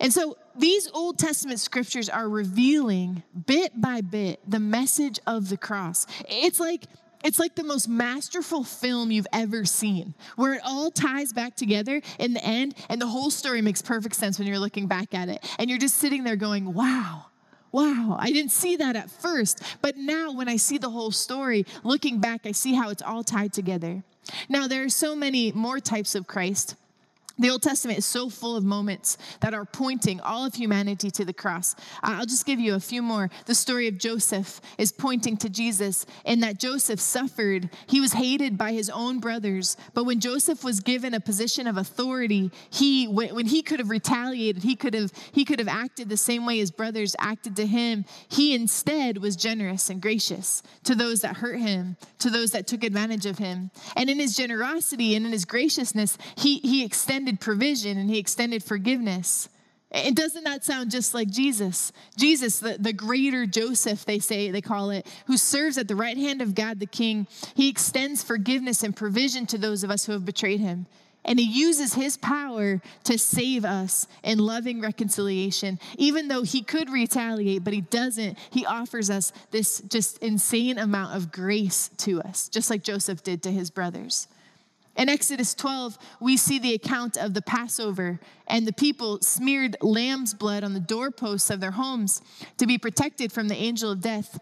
And 0.00 0.12
so 0.12 0.38
these 0.58 0.90
Old 0.92 1.18
Testament 1.18 1.60
scriptures 1.60 2.08
are 2.08 2.28
revealing 2.28 3.22
bit 3.46 3.80
by 3.80 4.00
bit 4.00 4.40
the 4.48 4.60
message 4.60 5.18
of 5.26 5.48
the 5.48 5.56
cross. 5.56 6.06
It's 6.28 6.60
like 6.60 6.84
it's 7.24 7.38
like 7.38 7.56
the 7.56 7.64
most 7.64 7.88
masterful 7.88 8.62
film 8.62 9.10
you've 9.10 9.26
ever 9.32 9.64
seen, 9.64 10.14
where 10.36 10.54
it 10.54 10.60
all 10.64 10.90
ties 10.90 11.32
back 11.32 11.56
together 11.56 12.00
in 12.18 12.32
the 12.34 12.44
end, 12.44 12.74
and 12.88 13.00
the 13.00 13.08
whole 13.08 13.30
story 13.30 13.60
makes 13.60 13.82
perfect 13.82 14.14
sense 14.14 14.38
when 14.38 14.46
you're 14.46 14.58
looking 14.58 14.86
back 14.86 15.14
at 15.14 15.28
it. 15.28 15.44
And 15.58 15.68
you're 15.68 15.80
just 15.80 15.96
sitting 15.96 16.22
there 16.22 16.36
going, 16.36 16.72
wow, 16.74 17.26
wow, 17.72 18.16
I 18.18 18.30
didn't 18.30 18.52
see 18.52 18.76
that 18.76 18.94
at 18.94 19.10
first. 19.10 19.62
But 19.82 19.96
now, 19.96 20.32
when 20.32 20.48
I 20.48 20.56
see 20.56 20.78
the 20.78 20.90
whole 20.90 21.10
story, 21.10 21.66
looking 21.82 22.20
back, 22.20 22.42
I 22.44 22.52
see 22.52 22.74
how 22.74 22.90
it's 22.90 23.02
all 23.02 23.24
tied 23.24 23.52
together. 23.52 24.04
Now, 24.48 24.68
there 24.68 24.84
are 24.84 24.88
so 24.88 25.16
many 25.16 25.52
more 25.52 25.80
types 25.80 26.14
of 26.14 26.26
Christ. 26.26 26.76
The 27.38 27.50
Old 27.50 27.62
Testament 27.62 27.98
is 27.98 28.06
so 28.06 28.28
full 28.28 28.56
of 28.56 28.64
moments 28.64 29.16
that 29.40 29.54
are 29.54 29.64
pointing 29.64 30.20
all 30.20 30.44
of 30.44 30.54
humanity 30.54 31.10
to 31.12 31.24
the 31.24 31.32
cross. 31.32 31.76
I'll 32.02 32.26
just 32.26 32.46
give 32.46 32.58
you 32.58 32.74
a 32.74 32.80
few 32.80 33.00
more. 33.00 33.30
The 33.46 33.54
story 33.54 33.86
of 33.86 33.96
Joseph 33.96 34.60
is 34.76 34.90
pointing 34.90 35.36
to 35.38 35.48
Jesus 35.48 36.04
in 36.24 36.40
that 36.40 36.58
Joseph 36.58 36.98
suffered. 36.98 37.70
He 37.86 38.00
was 38.00 38.12
hated 38.12 38.58
by 38.58 38.72
his 38.72 38.90
own 38.90 39.20
brothers, 39.20 39.76
but 39.94 40.04
when 40.04 40.18
Joseph 40.18 40.64
was 40.64 40.80
given 40.80 41.14
a 41.14 41.20
position 41.20 41.68
of 41.68 41.76
authority, 41.76 42.50
he 42.70 43.06
when 43.06 43.46
he 43.46 43.62
could 43.62 43.78
have 43.78 43.90
retaliated, 43.90 44.64
he 44.64 44.74
could 44.74 44.94
have 44.94 45.12
he 45.32 45.44
could 45.44 45.60
have 45.60 45.68
acted 45.68 46.08
the 46.08 46.16
same 46.16 46.44
way 46.44 46.58
his 46.58 46.72
brothers 46.72 47.14
acted 47.20 47.54
to 47.56 47.66
him. 47.66 48.04
He 48.28 48.54
instead 48.54 49.18
was 49.18 49.36
generous 49.36 49.90
and 49.90 50.02
gracious 50.02 50.62
to 50.84 50.94
those 50.96 51.20
that 51.20 51.36
hurt 51.36 51.60
him, 51.60 51.96
to 52.18 52.30
those 52.30 52.50
that 52.50 52.66
took 52.66 52.82
advantage 52.82 53.26
of 53.26 53.38
him. 53.38 53.70
And 53.94 54.10
in 54.10 54.18
his 54.18 54.34
generosity 54.34 55.14
and 55.14 55.24
in 55.24 55.32
his 55.32 55.44
graciousness, 55.44 56.18
he 56.36 56.58
he 56.58 56.84
extended 56.84 57.27
extended 57.28 57.40
provision 57.40 57.98
and 57.98 58.10
he 58.10 58.18
extended 58.18 58.62
forgiveness. 58.62 59.48
And 59.90 60.14
doesn't 60.14 60.44
that 60.44 60.64
sound 60.64 60.90
just 60.90 61.14
like 61.14 61.30
Jesus? 61.30 61.92
Jesus, 62.16 62.60
the, 62.60 62.76
the 62.78 62.92
greater 62.92 63.46
Joseph, 63.46 64.04
they 64.04 64.18
say, 64.18 64.50
they 64.50 64.60
call 64.60 64.90
it, 64.90 65.06
who 65.26 65.36
serves 65.36 65.78
at 65.78 65.88
the 65.88 65.96
right 65.96 66.16
hand 66.16 66.42
of 66.42 66.54
God 66.54 66.78
the 66.78 66.86
King, 66.86 67.26
he 67.54 67.68
extends 67.68 68.22
forgiveness 68.22 68.82
and 68.82 68.94
provision 68.94 69.46
to 69.46 69.58
those 69.58 69.84
of 69.84 69.90
us 69.90 70.04
who 70.04 70.12
have 70.12 70.24
betrayed 70.24 70.60
him. 70.60 70.86
And 71.24 71.38
he 71.38 71.46
uses 71.46 71.94
his 71.94 72.16
power 72.16 72.80
to 73.04 73.18
save 73.18 73.64
us 73.64 74.06
in 74.22 74.38
loving 74.38 74.80
reconciliation. 74.80 75.78
Even 75.96 76.28
though 76.28 76.42
he 76.42 76.62
could 76.62 76.90
retaliate, 76.90 77.64
but 77.64 77.74
he 77.74 77.80
doesn't, 77.82 78.38
he 78.50 78.64
offers 78.64 79.10
us 79.10 79.32
this 79.50 79.80
just 79.88 80.18
insane 80.18 80.78
amount 80.78 81.16
of 81.16 81.32
grace 81.32 81.90
to 81.98 82.22
us, 82.22 82.48
just 82.48 82.70
like 82.70 82.82
Joseph 82.82 83.22
did 83.22 83.42
to 83.42 83.50
his 83.50 83.70
brothers. 83.70 84.28
In 84.98 85.08
Exodus 85.08 85.54
12, 85.54 85.96
we 86.20 86.36
see 86.36 86.58
the 86.58 86.74
account 86.74 87.16
of 87.16 87.32
the 87.32 87.40
Passover, 87.40 88.18
and 88.48 88.66
the 88.66 88.72
people 88.72 89.20
smeared 89.22 89.76
lamb's 89.80 90.34
blood 90.34 90.64
on 90.64 90.74
the 90.74 90.80
doorposts 90.80 91.50
of 91.50 91.60
their 91.60 91.70
homes 91.70 92.20
to 92.56 92.66
be 92.66 92.78
protected 92.78 93.30
from 93.30 93.46
the 93.46 93.54
angel 93.54 93.92
of 93.92 94.00
death. 94.00 94.40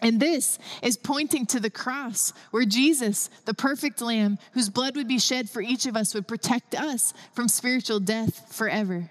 And 0.00 0.18
this 0.18 0.58
is 0.82 0.96
pointing 0.96 1.44
to 1.46 1.60
the 1.60 1.68
cross 1.68 2.32
where 2.50 2.64
Jesus, 2.64 3.28
the 3.44 3.52
perfect 3.52 4.00
lamb, 4.00 4.38
whose 4.52 4.70
blood 4.70 4.96
would 4.96 5.06
be 5.06 5.18
shed 5.18 5.50
for 5.50 5.60
each 5.60 5.84
of 5.84 5.96
us, 5.96 6.14
would 6.14 6.26
protect 6.26 6.74
us 6.74 7.12
from 7.34 7.46
spiritual 7.46 8.00
death 8.00 8.54
forever. 8.54 9.10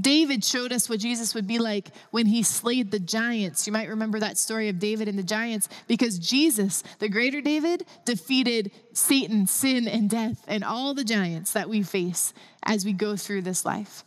David 0.00 0.44
showed 0.44 0.72
us 0.72 0.88
what 0.88 1.00
Jesus 1.00 1.34
would 1.34 1.46
be 1.46 1.58
like 1.58 1.88
when 2.10 2.26
he 2.26 2.42
slayed 2.42 2.90
the 2.90 2.98
giants. 2.98 3.66
You 3.66 3.72
might 3.72 3.88
remember 3.88 4.18
that 4.20 4.38
story 4.38 4.68
of 4.68 4.78
David 4.78 5.08
and 5.08 5.18
the 5.18 5.22
giants 5.22 5.68
because 5.86 6.18
Jesus, 6.18 6.82
the 6.98 7.08
greater 7.08 7.40
David, 7.40 7.84
defeated 8.04 8.70
Satan, 8.92 9.46
sin, 9.46 9.86
and 9.86 10.08
death, 10.08 10.44
and 10.48 10.64
all 10.64 10.94
the 10.94 11.04
giants 11.04 11.52
that 11.52 11.68
we 11.68 11.82
face 11.82 12.32
as 12.62 12.84
we 12.84 12.92
go 12.92 13.16
through 13.16 13.42
this 13.42 13.64
life. 13.64 14.04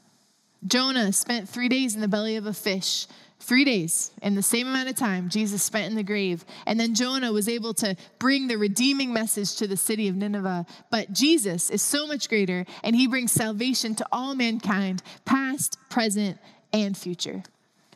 Jonah 0.65 1.13
spent 1.13 1.47
three 1.47 1.69
days 1.69 1.93
in 1.93 2.01
the 2.01 2.07
belly 2.07 2.35
of 2.35 2.47
a 2.47 2.53
fish 2.53 3.05
Three 3.39 3.65
days 3.65 4.11
and 4.21 4.35
the 4.35 4.41
same 4.41 4.67
amount 4.67 4.89
of 4.89 4.95
time 4.95 5.29
Jesus 5.29 5.61
spent 5.61 5.87
in 5.87 5.95
the 5.95 6.03
grave. 6.03 6.45
And 6.65 6.79
then 6.79 6.95
Jonah 6.95 7.31
was 7.31 7.47
able 7.47 7.73
to 7.75 7.95
bring 8.17 8.47
the 8.47 8.57
redeeming 8.57 9.13
message 9.13 9.55
to 9.57 9.67
the 9.67 9.77
city 9.77 10.07
of 10.07 10.15
Nineveh. 10.15 10.65
But 10.89 11.13
Jesus 11.13 11.69
is 11.69 11.81
so 11.81 12.07
much 12.07 12.29
greater, 12.29 12.65
and 12.83 12.95
he 12.95 13.07
brings 13.07 13.31
salvation 13.31 13.93
to 13.95 14.07
all 14.11 14.35
mankind, 14.35 15.03
past, 15.25 15.77
present, 15.89 16.39
and 16.73 16.97
future. 16.97 17.43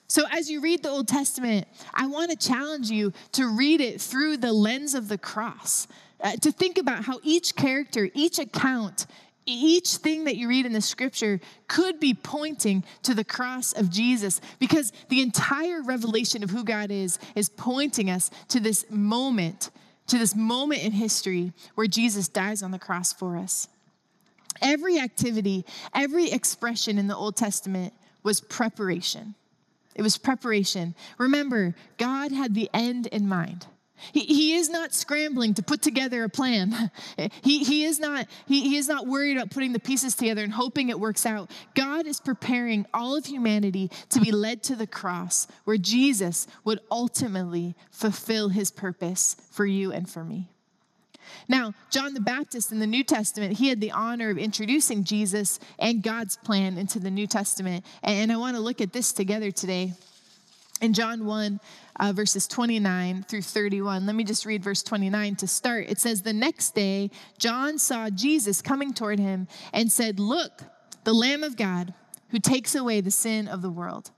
So, 0.08 0.24
as 0.32 0.50
you 0.50 0.60
read 0.60 0.82
the 0.82 0.90
Old 0.90 1.08
Testament, 1.08 1.68
I 1.94 2.08
want 2.08 2.32
to 2.32 2.38
challenge 2.38 2.90
you 2.90 3.14
to 3.34 3.48
read 3.48 3.80
it 3.80 4.02
through 4.02 4.38
the 4.38 4.52
lens 4.52 4.96
of 4.96 5.08
the 5.08 5.20
cross, 5.20 5.88
uh, 6.22 6.36
to 6.38 6.52
think 6.52 6.80
about 6.80 7.06
how 7.06 7.20
each 7.24 7.56
character, 7.56 8.10
each 8.16 8.40
account 8.40 9.06
each 9.46 9.98
thing 9.98 10.26
that 10.26 10.36
you 10.36 10.48
read 10.48 10.66
in 10.66 10.74
the 10.74 10.82
scripture 10.82 11.40
could 11.68 12.00
be 12.00 12.14
pointing 12.14 12.84
to 13.04 13.14
the 13.14 13.24
cross 13.24 13.74
of 13.74 13.90
Jesus 13.90 14.42
because 14.60 14.92
the 15.10 15.22
entire 15.22 15.82
revelation 15.82 16.44
of 16.44 16.50
who 16.50 16.64
God 16.64 16.92
is 16.92 17.18
is 17.36 17.50
pointing 17.50 18.10
us 18.10 18.30
to 18.50 18.60
this 18.60 18.86
moment, 18.90 19.72
to 20.08 20.18
this 20.18 20.36
moment 20.36 20.84
in 20.84 20.92
history 20.92 21.54
where 21.76 21.88
Jesus 21.88 22.28
dies 22.28 22.62
on 22.62 22.72
the 22.72 22.80
cross 22.80 23.12
for 23.12 23.38
us. 23.38 23.68
Every 24.62 25.00
activity, 25.00 25.66
every 25.94 26.32
expression 26.32 26.98
in 26.98 27.08
the 27.08 27.16
Old 27.16 27.36
Testament 27.36 27.94
was 28.24 28.42
preparation. 28.42 29.36
It 29.96 30.02
was 30.02 30.18
preparation. 30.18 30.96
Remember, 31.18 31.76
God 31.98 32.32
had 32.32 32.54
the 32.54 32.70
end 32.74 33.08
in 33.08 33.28
mind. 33.28 33.68
He, 34.12 34.22
he 34.22 34.56
is 34.56 34.70
not 34.70 34.94
scrambling 34.94 35.54
to 35.56 35.64
put 35.64 35.82
together 35.82 36.24
a 36.24 36.30
plan. 36.30 36.92
He, 37.42 37.64
he, 37.64 37.86
is 37.86 38.00
not, 38.00 38.28
he, 38.48 38.62
he 38.62 38.78
is 38.78 38.88
not 38.88 39.08
worried 39.08 39.38
about 39.38 39.52
putting 39.52 39.74
the 39.74 39.80
pieces 39.80 40.16
together 40.16 40.44
and 40.44 40.54
hoping 40.54 40.90
it 40.90 41.00
works 41.00 41.26
out. 41.26 41.52
God 41.74 42.06
is 42.06 42.20
preparing 42.20 42.86
all 42.94 43.16
of 43.16 43.26
humanity 43.26 43.92
to 44.10 44.20
be 44.20 44.32
led 44.32 44.64
to 44.64 44.76
the 44.76 44.88
cross 44.88 45.48
where 45.66 45.78
Jesus 45.78 46.48
would 46.64 46.80
ultimately 46.92 47.76
fulfill 47.92 48.50
his 48.50 48.72
purpose 48.72 49.36
for 49.52 49.66
you 49.66 49.92
and 49.92 50.10
for 50.10 50.24
me. 50.24 50.50
Now, 51.48 51.74
John 51.90 52.14
the 52.14 52.22
Baptist 52.22 52.72
in 52.72 52.80
the 52.80 52.88
New 52.88 53.04
Testament, 53.04 53.58
he 53.58 53.70
had 53.70 53.82
the 53.82 53.92
honor 53.92 54.30
of 54.30 54.38
introducing 54.38 55.04
Jesus 55.04 55.60
and 55.78 56.04
God's 56.04 56.38
plan 56.38 56.78
into 56.78 57.00
the 57.00 57.12
New 57.12 57.28
Testament. 57.28 57.86
And 58.04 58.32
I 58.32 58.38
want 58.38 58.56
to 58.56 58.62
look 58.62 58.82
at 58.82 58.94
this 58.94 59.12
together 59.12 59.52
today. 59.52 59.94
In 60.82 60.94
John 60.94 61.26
1, 61.26 61.60
uh, 62.00 62.14
verses 62.14 62.48
29 62.48 63.24
through 63.24 63.42
31. 63.42 64.06
Let 64.06 64.16
me 64.16 64.24
just 64.24 64.46
read 64.46 64.64
verse 64.64 64.82
29 64.82 65.36
to 65.38 65.48
start. 65.48 65.88
It 65.90 66.00
says, 66.00 66.22
The 66.22 66.34
next 66.34 66.74
day, 66.74 67.12
John 67.38 67.78
saw 67.78 68.10
Jesus 68.10 68.62
coming 68.62 68.94
toward 68.94 69.20
him 69.20 69.48
and 69.74 69.92
said, 69.92 70.20
Look, 70.20 70.64
the 71.04 71.14
Lamb 71.14 71.44
of 71.44 71.58
God 71.58 71.94
who 72.30 72.40
takes 72.40 72.76
away 72.76 73.02
the 73.02 73.12
sin 73.12 73.48
of 73.48 73.62
the 73.62 73.70
world. 73.70 74.12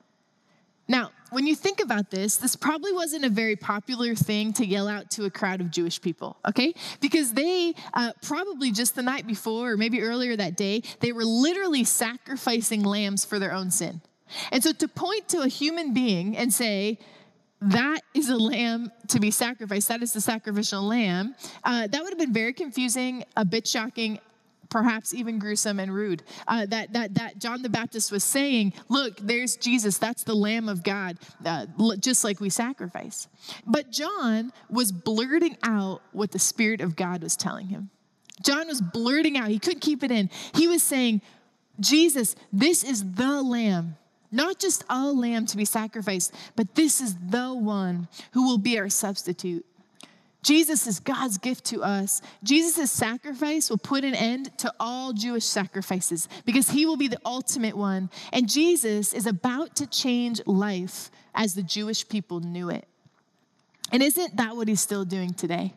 Now, 0.87 1.11
when 1.29 1.47
you 1.47 1.55
think 1.55 1.79
about 1.79 2.11
this, 2.11 2.35
this 2.35 2.57
probably 2.57 2.91
wasn't 2.91 3.23
a 3.23 3.29
very 3.29 3.55
popular 3.55 4.13
thing 4.13 4.51
to 4.53 4.65
yell 4.65 4.89
out 4.89 5.09
to 5.11 5.23
a 5.23 5.29
crowd 5.29 5.61
of 5.61 5.71
Jewish 5.71 6.01
people, 6.01 6.35
okay? 6.45 6.73
Because 6.99 7.33
they 7.33 7.73
uh, 7.93 8.11
probably 8.21 8.71
just 8.71 8.95
the 8.95 9.01
night 9.01 9.25
before, 9.25 9.71
or 9.71 9.77
maybe 9.77 10.01
earlier 10.01 10.35
that 10.35 10.57
day, 10.57 10.83
they 10.99 11.13
were 11.13 11.23
literally 11.23 11.85
sacrificing 11.85 12.83
lambs 12.83 13.23
for 13.23 13.39
their 13.39 13.53
own 13.53 13.71
sin. 13.71 14.01
And 14.51 14.63
so 14.63 14.71
to 14.73 14.87
point 14.87 15.27
to 15.29 15.41
a 15.41 15.47
human 15.47 15.93
being 15.93 16.37
and 16.37 16.53
say, 16.53 16.99
that 17.61 18.01
is 18.15 18.29
a 18.29 18.37
lamb 18.37 18.91
to 19.09 19.19
be 19.19 19.29
sacrificed. 19.29 19.87
That 19.87 20.01
is 20.01 20.13
the 20.13 20.21
sacrificial 20.21 20.81
lamb. 20.81 21.35
Uh, 21.63 21.87
that 21.87 22.01
would 22.01 22.09
have 22.09 22.17
been 22.17 22.33
very 22.33 22.53
confusing, 22.53 23.23
a 23.37 23.45
bit 23.45 23.67
shocking, 23.67 24.19
perhaps 24.71 25.13
even 25.13 25.37
gruesome 25.37 25.79
and 25.79 25.93
rude. 25.93 26.23
Uh, 26.47 26.65
that, 26.65 26.93
that, 26.93 27.13
that 27.13 27.37
John 27.37 27.61
the 27.61 27.69
Baptist 27.69 28.11
was 28.11 28.23
saying, 28.23 28.73
Look, 28.89 29.17
there's 29.17 29.57
Jesus. 29.57 29.99
That's 29.99 30.23
the 30.23 30.33
Lamb 30.33 30.69
of 30.69 30.81
God, 30.81 31.19
uh, 31.45 31.67
just 31.99 32.23
like 32.23 32.39
we 32.39 32.49
sacrifice. 32.49 33.27
But 33.67 33.91
John 33.91 34.51
was 34.69 34.91
blurting 34.91 35.57
out 35.61 36.01
what 36.13 36.31
the 36.31 36.39
Spirit 36.39 36.81
of 36.81 36.95
God 36.95 37.21
was 37.21 37.35
telling 37.35 37.67
him. 37.67 37.91
John 38.41 38.67
was 38.67 38.81
blurting 38.81 39.37
out, 39.37 39.49
he 39.49 39.59
couldn't 39.59 39.81
keep 39.81 40.03
it 40.03 40.09
in. 40.09 40.31
He 40.55 40.67
was 40.67 40.81
saying, 40.81 41.21
Jesus, 41.79 42.35
this 42.51 42.83
is 42.83 43.13
the 43.13 43.43
Lamb 43.43 43.97
not 44.31 44.59
just 44.59 44.83
a 44.89 45.11
lamb 45.11 45.45
to 45.47 45.57
be 45.57 45.65
sacrificed, 45.65 46.33
but 46.55 46.75
this 46.75 47.01
is 47.01 47.15
the 47.15 47.53
one 47.53 48.07
who 48.33 48.47
will 48.47 48.57
be 48.57 48.79
our 48.79 48.89
substitute. 48.89 49.65
Jesus 50.43 50.87
is 50.87 50.99
God's 50.99 51.37
gift 51.37 51.65
to 51.65 51.83
us. 51.83 52.21
Jesus' 52.43 52.91
sacrifice 52.91 53.69
will 53.69 53.77
put 53.77 54.03
an 54.03 54.15
end 54.15 54.57
to 54.59 54.73
all 54.79 55.13
Jewish 55.13 55.45
sacrifices 55.45 56.27
because 56.45 56.69
he 56.69 56.85
will 56.85 56.97
be 56.97 57.07
the 57.07 57.19
ultimate 57.25 57.77
one. 57.77 58.09
And 58.33 58.49
Jesus 58.49 59.13
is 59.13 59.27
about 59.27 59.75
to 59.75 59.85
change 59.85 60.41
life 60.47 61.11
as 61.35 61.53
the 61.53 61.61
Jewish 61.61 62.07
people 62.07 62.39
knew 62.39 62.69
it. 62.69 62.87
And 63.91 64.01
isn't 64.01 64.37
that 64.37 64.55
what 64.55 64.67
he's 64.67 64.81
still 64.81 65.05
doing 65.05 65.33
today? 65.33 65.75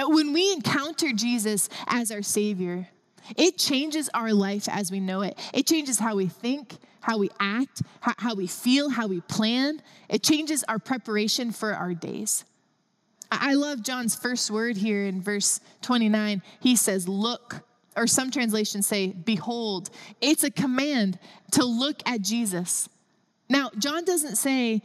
When 0.00 0.32
we 0.32 0.52
encounter 0.52 1.12
Jesus 1.12 1.68
as 1.86 2.10
our 2.10 2.22
Savior, 2.22 2.88
it 3.36 3.58
changes 3.58 4.08
our 4.14 4.32
life 4.32 4.68
as 4.68 4.90
we 4.90 5.00
know 5.00 5.22
it. 5.22 5.38
It 5.52 5.66
changes 5.66 5.98
how 5.98 6.16
we 6.16 6.26
think, 6.26 6.76
how 7.00 7.18
we 7.18 7.30
act, 7.40 7.82
how, 8.00 8.34
we 8.34 8.46
feel, 8.46 8.90
how 8.90 9.06
we 9.06 9.20
plan. 9.22 9.82
It 10.08 10.22
changes 10.22 10.64
our 10.64 10.78
preparation 10.78 11.52
for 11.52 11.74
our 11.74 11.94
days. 11.94 12.44
I 13.30 13.54
love 13.54 13.82
John's 13.82 14.14
first 14.14 14.50
word 14.50 14.76
here 14.76 15.04
in 15.04 15.20
verse 15.20 15.60
29. 15.82 16.42
He 16.60 16.76
says, 16.76 17.08
Look, 17.08 17.62
or 17.96 18.06
some 18.06 18.30
translations 18.30 18.86
say, 18.86 19.08
Behold. 19.08 19.90
It's 20.20 20.44
a 20.44 20.50
command 20.50 21.18
to 21.52 21.64
look 21.64 22.02
at 22.06 22.20
Jesus. 22.20 22.88
Now, 23.48 23.70
John 23.78 24.04
doesn't 24.04 24.36
say, 24.36 24.82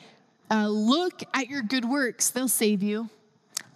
uh, 0.49 0.67
Look 0.67 1.23
at 1.33 1.49
your 1.49 1.61
good 1.61 1.85
works, 1.85 2.29
they'll 2.29 2.47
save 2.47 2.81
you. 2.81 3.09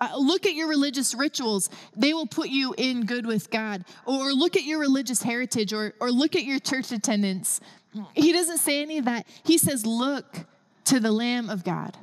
Uh, 0.01 0.17
look 0.17 0.47
at 0.47 0.55
your 0.55 0.67
religious 0.67 1.13
rituals. 1.13 1.69
They 1.95 2.13
will 2.13 2.25
put 2.25 2.49
you 2.49 2.73
in 2.77 3.05
good 3.05 3.25
with 3.27 3.51
God. 3.51 3.85
Or 4.05 4.33
look 4.33 4.57
at 4.57 4.63
your 4.63 4.79
religious 4.79 5.21
heritage 5.21 5.71
or, 5.71 5.93
or 6.01 6.11
look 6.11 6.35
at 6.35 6.43
your 6.43 6.59
church 6.59 6.91
attendance. 6.91 7.61
He 8.13 8.31
doesn't 8.31 8.57
say 8.57 8.81
any 8.81 8.97
of 8.97 9.05
that. 9.05 9.27
He 9.43 9.57
says, 9.57 9.85
Look 9.85 10.39
to 10.85 10.99
the 10.99 11.11
Lamb 11.11 11.49
of 11.49 11.63
God. 11.63 11.97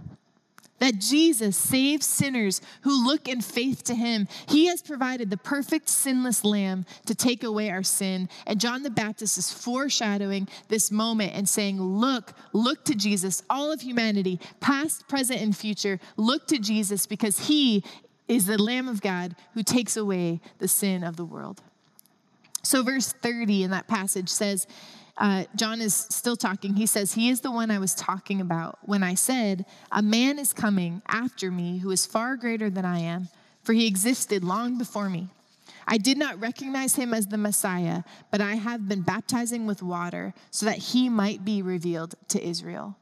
That 0.79 0.99
Jesus 0.99 1.57
saves 1.57 2.07
sinners 2.07 2.61
who 2.83 3.07
look 3.07 3.29
in 3.29 3.41
faith 3.41 3.83
to 3.85 3.95
him. 3.95 4.29
He 4.49 4.67
has 4.67 4.83
provided 4.83 5.31
the 5.31 5.37
perfect 5.37 5.89
sinless 5.89 6.45
lamb 6.45 6.87
to 7.07 7.15
take 7.15 7.45
away 7.45 7.71
our 7.71 7.83
sin. 7.83 8.29
And 8.47 8.61
John 8.61 8.83
the 8.83 8.91
Baptist 8.91 9.39
is 9.39 9.53
foreshadowing 9.53 10.49
this 10.69 10.91
moment 10.91 11.33
and 11.35 11.49
saying, 11.49 11.81
Look, 11.81 12.33
look 12.53 12.85
to 12.85 12.95
Jesus, 12.95 13.43
all 13.51 13.73
of 13.73 13.81
humanity, 13.81 14.41
past, 14.61 15.09
present, 15.09 15.41
and 15.41 15.57
future. 15.57 16.01
Look 16.17 16.47
to 16.49 16.59
Jesus 16.59 17.07
because 17.07 17.49
he 17.49 17.85
is 18.29 18.47
the 18.47 18.63
Lamb 18.63 18.89
of 18.89 19.01
God 19.01 19.35
who 19.55 19.63
takes 19.63 19.97
away 19.97 20.41
the 20.59 20.69
sin 20.69 21.03
of 21.03 21.17
the 21.17 21.25
world. 21.25 21.63
So, 22.63 22.83
verse 22.83 23.13
30 23.13 23.65
in 23.65 23.71
that 23.71 23.89
passage 23.89 24.29
says, 24.29 24.67
uh, 25.19 25.45
John 25.57 25.81
is 25.81 25.95
still 25.95 26.37
talking. 26.37 26.75
He 26.75 26.87
says, 26.87 27.13
He 27.13 27.29
is 27.29 27.41
the 27.41 27.51
one 27.51 27.71
I 27.71 27.79
was 27.79 27.95
talking 27.95 28.41
about 28.41 28.79
when 28.83 29.03
I 29.03 29.15
said, 29.15 29.67
A 29.91 30.01
man 30.01 30.39
is 30.39 30.53
coming 30.53 31.03
after 31.09 31.51
me 31.51 31.79
who 31.79 31.91
is 31.91 32.07
far 32.07 32.37
greater 32.37 32.71
than 32.71 32.85
I 32.85 33.01
am, 33.01 33.29
for 33.63 33.73
he 33.73 33.87
existed 33.87 34.45
long 34.45 34.79
before 34.79 35.11
me. 35.11 35.29
I 35.89 35.99
did 35.99 36.19
not 36.19 36.39
recognize 36.39 36.95
him 36.95 37.15
as 37.15 37.27
the 37.27 37.39
Messiah, 37.39 38.03
but 38.31 38.41
I 38.41 38.57
have 38.57 38.89
been 38.89 39.01
baptizing 39.01 39.67
with 39.67 39.83
water 39.83 40.35
so 40.51 40.67
that 40.67 40.79
he 40.79 41.09
might 41.09 41.45
be 41.45 41.63
revealed 41.63 42.15
to 42.29 42.47
Israel. 42.47 42.97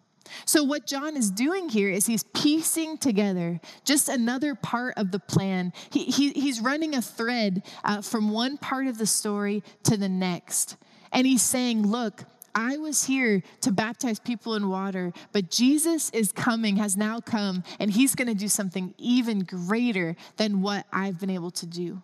So, 0.45 0.64
what 0.64 0.87
John 0.87 1.16
is 1.16 1.30
doing 1.30 1.68
here 1.68 1.90
is 1.90 2.06
he's 2.06 2.23
piecing 2.23 2.99
together 2.99 3.61
just 3.85 4.09
another 4.09 4.54
part 4.54 4.95
of 4.97 5.11
the 5.11 5.18
plan. 5.18 5.73
He, 5.90 6.04
he 6.04 6.30
he's 6.33 6.61
running 6.61 6.95
a 6.95 7.02
thread 7.02 7.62
uh, 7.85 8.02
from 8.02 8.30
one 8.30 8.59
part 8.59 8.87
of 8.87 8.99
the 8.99 9.06
story 9.06 9.62
to 9.85 9.97
the 9.97 10.09
next. 10.09 10.76
And 11.12 11.26
he's 11.26 11.42
saying, 11.42 11.87
Look, 11.87 12.25
I 12.54 12.78
was 12.78 13.04
here 13.04 13.42
to 13.61 13.71
baptize 13.71 14.18
people 14.18 14.54
in 14.54 14.71
water, 14.71 15.12
but 15.33 15.50
Jesus 15.50 16.09
is 16.11 16.33
coming, 16.33 16.76
has 16.76 16.97
now 16.97 17.21
come, 17.21 17.62
and 17.78 17.90
he's 17.90 18.14
going 18.14 18.28
to 18.28 18.35
do 18.35 18.49
something 18.49 18.95
even 18.97 19.40
greater 19.40 20.16
than 20.38 20.62
what 20.62 20.87
I've 20.90 21.21
been 21.21 21.30
able 21.30 21.50
to 21.50 21.66
do. 21.66 22.02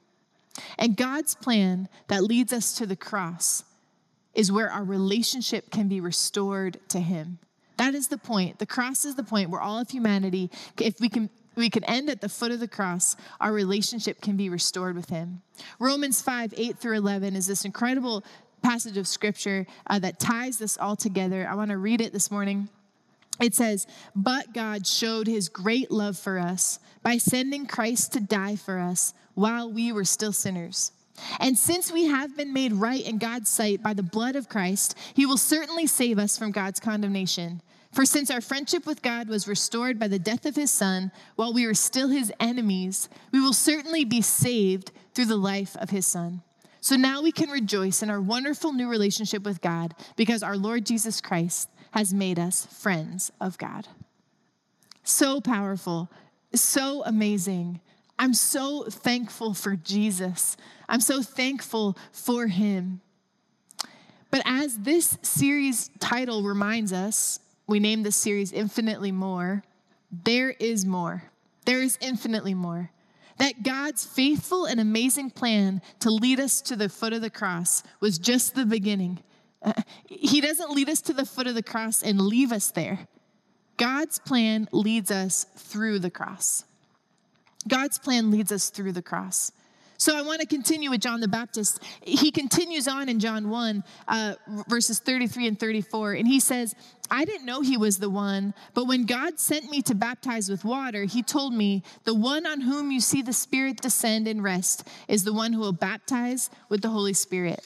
And 0.79 0.95
God's 0.95 1.35
plan 1.35 1.89
that 2.09 2.23
leads 2.23 2.53
us 2.53 2.75
to 2.75 2.87
the 2.87 2.97
cross 2.97 3.65
is 4.35 4.53
where 4.53 4.71
our 4.71 4.85
relationship 4.85 5.71
can 5.71 5.89
be 5.89 6.01
restored 6.01 6.79
to 6.89 7.01
him. 7.01 7.39
That 7.83 7.97
is 7.97 8.07
the 8.07 8.17
point. 8.17 8.61
The 8.61 8.67
cross 8.67 9.05
is 9.05 9.17
the 9.17 9.25
point 9.25 9.51
where 9.51 9.61
all 9.61 9.81
of 9.81 9.91
humanity, 9.91 10.53
if 10.81 11.01
we 11.01 11.09
can 11.09 11.29
we 11.57 11.69
can 11.69 11.83
end 11.83 12.09
at 12.09 12.21
the 12.21 12.29
foot 12.29 12.53
of 12.53 12.61
the 12.61 12.69
cross, 12.69 13.17
our 13.41 13.53
relationship 13.53 14.21
can 14.21 14.37
be 14.37 14.49
restored 14.49 14.95
with 14.95 15.11
him. 15.11 15.43
Romans 15.81 16.23
5, 16.23 16.55
8 16.57 16.79
through 16.79 16.97
11 16.97 17.35
is 17.35 17.49
this 17.49 17.65
incredible 17.65 18.23
passage 18.63 18.97
of 18.97 19.09
scripture 19.09 19.67
uh, 19.89 19.99
that 19.99 20.21
ties 20.21 20.59
this 20.59 20.79
all 20.79 20.95
together. 20.95 21.45
I 21.51 21.57
want 21.57 21.73
to 21.73 21.77
read 21.77 22.01
it 22.01 22.13
this 22.13 22.31
morning. 22.31 22.69
It 23.41 23.57
says, 23.57 23.89
But 24.15 24.55
God 24.55 24.87
showed 24.87 25.27
his 25.27 25.49
great 25.49 25.91
love 25.91 26.17
for 26.17 26.39
us 26.39 26.79
by 27.03 27.19
sending 27.19 27.67
Christ 27.67 28.13
to 28.13 28.21
die 28.21 28.55
for 28.55 28.79
us 28.79 29.13
while 29.35 29.69
we 29.69 29.91
were 29.91 30.05
still 30.05 30.33
sinners. 30.33 30.93
And 31.41 31.59
since 31.59 31.91
we 31.91 32.05
have 32.05 32.37
been 32.37 32.53
made 32.53 32.75
right 32.75 33.05
in 33.05 33.19
God's 33.19 33.51
sight 33.51 33.83
by 33.83 33.93
the 33.93 34.05
blood 34.05 34.37
of 34.37 34.49
Christ, 34.49 34.97
he 35.15 35.27
will 35.27 35.37
certainly 35.37 35.89
save 35.89 36.21
us 36.21 36.39
from 36.39 36.53
God's 36.53 36.79
condemnation. 36.79 37.61
For 37.93 38.07
since 38.07 38.31
our 38.31 38.41
friendship 38.41 38.87
with 38.87 39.03
God 39.03 39.29
was 39.29 39.47
restored 39.47 39.99
by 39.99 40.09
the 40.09 40.19
death 40.19 40.47
of 40.47 40.57
his 40.57 40.71
son, 40.71 41.13
while 41.37 41.53
we 41.53 41.67
were 41.67 41.75
still 41.75 42.09
his 42.09 42.33
enemies, 42.41 43.09
we 43.33 43.41
will 43.41 43.53
certainly 43.53 44.05
be 44.05 44.23
saved 44.23 44.93
through 45.15 45.27
the 45.27 45.37
life 45.37 45.77
of 45.77 45.91
his 45.91 46.07
son. 46.07 46.43
So 46.81 46.97
now 46.97 47.23
we 47.23 47.33
can 47.33 47.51
rejoice 47.51 48.03
in 48.03 48.11
our 48.11 48.21
wonderful 48.21 48.73
new 48.73 48.89
relationship 48.89 49.45
with 49.45 49.61
God 49.61 49.95
because 50.17 50.43
our 50.43 50.57
Lord 50.57 50.87
Jesus 50.87 51.21
Christ 51.21 51.69
has 51.93 52.15
made 52.15 52.39
us 52.39 52.67
friends 52.67 53.31
of 53.41 53.59
God. 53.59 53.87
So 55.05 55.41
powerful, 55.41 56.11
so 56.55 57.03
amazing. 57.05 57.81
I'm 58.19 58.35
so 58.35 58.85
thankful 58.85 59.53
for 59.53 59.77
Jesus. 59.77 60.57
I'm 60.89 61.01
so 61.01 61.23
thankful 61.23 61.97
for 62.11 62.47
him. 62.47 63.01
But 64.31 64.43
as 64.47 64.79
this 64.79 65.19
series 65.23 65.91
title 66.01 66.43
reminds 66.43 66.93
us, 66.93 67.39
we 67.73 67.81
named 67.81 68.05
this 68.05 68.17
series 68.17 68.53
Infinitely 68.53 69.13
More. 69.13 69.65
There 70.25 70.51
is 70.51 70.85
more. 70.85 71.25
There 71.65 71.81
is 71.81 71.97
infinitely 72.03 72.53
more. 72.53 72.91
That 73.39 73.63
God's 73.63 74.05
faithful 74.05 74.67
and 74.67 74.79
amazing 74.79 75.31
plan 75.31 75.81
to 76.01 76.11
lead 76.11 76.39
us 76.39 76.61
to 76.61 76.77
the 76.77 76.91
foot 76.91 77.15
of 77.15 77.23
the 77.23 77.31
cross 77.31 77.83
was 77.99 78.19
just 78.19 78.55
the 78.55 78.67
beginning. 78.67 79.21
Uh, 79.63 79.73
he 80.07 80.43
doesn't 80.43 80.73
lead 80.73 80.91
us 80.91 81.01
to 81.01 81.15
the 81.15 81.25
foot 81.25 81.47
of 81.47 81.55
the 81.55 81.63
cross 81.63 82.03
and 82.03 82.21
leave 82.21 82.53
us 82.53 82.71
there. 82.71 83.09
God's 83.79 84.19
plan 84.19 84.69
leads 84.71 85.11
us 85.11 85.45
through 85.57 86.01
the 86.01 86.11
cross. 86.11 86.67
God's 87.67 87.99
plan 87.99 88.31
leads 88.31 88.53
us 88.53 88.69
through 88.69 88.93
the 88.93 89.01
cross. 89.01 89.51
So 90.03 90.17
I 90.17 90.23
want 90.23 90.41
to 90.41 90.49
continue 90.49 90.91
with 90.91 91.01
John 91.01 91.21
the 91.21 91.29
Baptist. 91.29 91.81
He 92.01 92.33
continues 92.33 92.89
on 92.89 93.09
in 93.09 93.21
John 93.21 93.51
1, 93.51 93.85
uh, 94.09 94.35
verses 94.67 94.99
33 94.99 95.47
and 95.47 95.61
34, 95.61 96.15
and 96.15 96.27
he 96.27 96.41
says, 96.41 96.75
I 97.09 97.25
didn't 97.25 97.47
know 97.47 97.61
he 97.61 97.77
was 97.77 97.99
the 97.99 98.11
one, 98.11 98.53
but 98.75 98.89
when 98.89 99.07
God 99.07 99.39
sent 99.39 99.71
me 99.71 99.81
to 99.83 99.95
baptize 99.95 100.49
with 100.49 100.65
water, 100.65 101.05
he 101.05 101.23
told 101.23 101.55
me, 101.55 101.85
The 102.03 102.17
one 102.17 102.47
on 102.47 102.63
whom 102.63 102.91
you 102.91 102.99
see 102.99 103.23
the 103.23 103.33
Spirit 103.33 103.81
descend 103.81 104.27
and 104.27 104.43
rest 104.43 104.89
is 105.07 105.23
the 105.23 105.33
one 105.33 105.53
who 105.53 105.61
will 105.61 105.73
baptize 105.73 106.51
with 106.69 106.83
the 106.83 106.89
Holy 106.89 107.13
Spirit. 107.13 107.65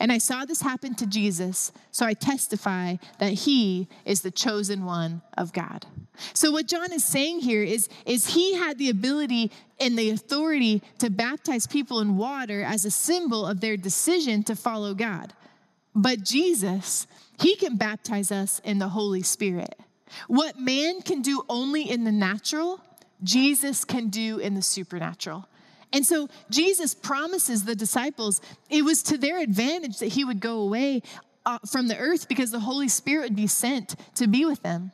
And 0.00 0.12
I 0.12 0.18
saw 0.18 0.44
this 0.44 0.62
happen 0.62 0.94
to 0.96 1.06
Jesus, 1.06 1.72
so 1.90 2.06
I 2.06 2.14
testify 2.14 2.96
that 3.18 3.32
he 3.32 3.88
is 4.04 4.20
the 4.20 4.30
chosen 4.30 4.84
one 4.84 5.22
of 5.36 5.52
God. 5.52 5.86
So 6.34 6.50
what 6.50 6.66
John 6.66 6.92
is 6.92 7.04
saying 7.04 7.40
here 7.40 7.62
is, 7.62 7.88
is 8.06 8.34
he 8.34 8.54
had 8.54 8.78
the 8.78 8.90
ability 8.90 9.50
and 9.80 9.98
the 9.98 10.10
authority 10.10 10.82
to 10.98 11.10
baptize 11.10 11.66
people 11.66 12.00
in 12.00 12.16
water 12.16 12.62
as 12.62 12.84
a 12.84 12.90
symbol 12.90 13.46
of 13.46 13.60
their 13.60 13.76
decision 13.76 14.42
to 14.44 14.56
follow 14.56 14.94
God. 14.94 15.32
But 15.94 16.22
Jesus, 16.22 17.06
he 17.40 17.56
can 17.56 17.76
baptize 17.76 18.30
us 18.30 18.60
in 18.64 18.78
the 18.78 18.88
Holy 18.88 19.22
Spirit. 19.22 19.78
What 20.26 20.58
man 20.58 21.02
can 21.02 21.22
do 21.22 21.42
only 21.48 21.88
in 21.88 22.04
the 22.04 22.12
natural, 22.12 22.80
Jesus 23.22 23.84
can 23.84 24.08
do 24.08 24.38
in 24.38 24.54
the 24.54 24.62
supernatural. 24.62 25.48
And 25.92 26.04
so 26.04 26.28
Jesus 26.50 26.94
promises 26.94 27.64
the 27.64 27.74
disciples 27.74 28.40
it 28.68 28.84
was 28.84 29.02
to 29.04 29.18
their 29.18 29.38
advantage 29.40 29.98
that 29.98 30.08
he 30.08 30.24
would 30.24 30.40
go 30.40 30.60
away 30.60 31.02
uh, 31.46 31.58
from 31.70 31.88
the 31.88 31.96
earth 31.96 32.28
because 32.28 32.50
the 32.50 32.60
Holy 32.60 32.88
Spirit 32.88 33.24
would 33.24 33.36
be 33.36 33.46
sent 33.46 33.96
to 34.16 34.26
be 34.26 34.44
with 34.44 34.62
them. 34.62 34.92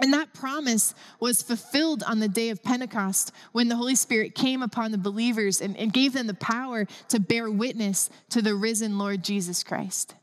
And 0.00 0.14
that 0.14 0.32
promise 0.32 0.94
was 1.20 1.42
fulfilled 1.42 2.02
on 2.06 2.20
the 2.20 2.28
day 2.28 2.48
of 2.48 2.62
Pentecost 2.62 3.32
when 3.52 3.68
the 3.68 3.76
Holy 3.76 3.94
Spirit 3.94 4.34
came 4.34 4.62
upon 4.62 4.92
the 4.92 4.98
believers 4.98 5.60
and, 5.60 5.76
and 5.76 5.92
gave 5.92 6.14
them 6.14 6.26
the 6.26 6.34
power 6.34 6.86
to 7.08 7.20
bear 7.20 7.50
witness 7.50 8.08
to 8.30 8.40
the 8.40 8.54
risen 8.54 8.98
Lord 8.98 9.22
Jesus 9.22 9.62
Christ. 9.62 10.14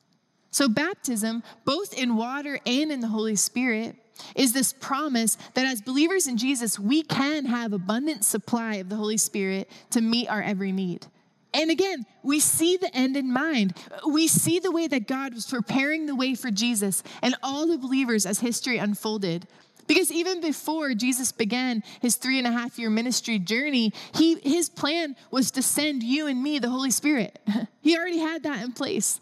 So, 0.50 0.68
baptism, 0.68 1.44
both 1.66 1.94
in 1.94 2.16
water 2.16 2.60
and 2.66 2.92
in 2.92 3.02
the 3.02 3.10
Holy 3.10 3.36
Spirit, 3.36 3.96
is 4.36 4.54
this 4.54 4.74
promise 4.74 5.38
that 5.54 5.66
as 5.66 5.82
believers 5.82 6.28
in 6.28 6.38
Jesus, 6.38 6.80
we 6.80 7.04
can 7.04 7.46
have 7.46 7.74
abundant 7.74 8.24
supply 8.24 8.76
of 8.76 8.90
the 8.90 8.96
Holy 8.96 9.18
Spirit 9.18 9.70
to 9.92 10.02
meet 10.02 10.28
our 10.28 10.42
every 10.42 10.72
need. 10.72 11.08
And 11.54 11.72
again, 11.72 12.06
we 12.24 12.40
see 12.40 12.78
the 12.78 12.94
end 12.96 13.18
in 13.18 13.32
mind. 13.32 13.74
We 14.08 14.28
see 14.28 14.60
the 14.60 14.72
way 14.72 14.88
that 14.88 15.08
God 15.08 15.34
was 15.34 15.48
preparing 15.48 16.06
the 16.06 16.16
way 16.16 16.36
for 16.36 16.52
Jesus 16.52 17.04
and 17.22 17.36
all 17.42 17.68
the 17.68 17.78
believers 17.78 18.26
as 18.26 18.40
history 18.40 18.78
unfolded. 18.78 19.48
Because 19.88 20.12
even 20.12 20.42
before 20.42 20.94
Jesus 20.94 21.32
began 21.32 21.82
his 22.02 22.18
three 22.18 22.38
and 22.38 22.46
a 22.46 22.52
half 22.52 22.78
year 22.78 22.90
ministry 22.90 23.40
journey, 23.40 23.94
he, 24.14 24.36
his 24.40 24.70
plan 24.70 25.16
was 25.32 25.50
to 25.52 25.62
send 25.62 26.04
you 26.04 26.28
and 26.28 26.44
me 26.44 26.60
the 26.60 26.70
Holy 26.70 26.92
Spirit. 26.92 27.40
he 27.82 27.98
already 27.98 28.20
had 28.20 28.44
that 28.44 28.64
in 28.64 28.74
place 28.74 29.20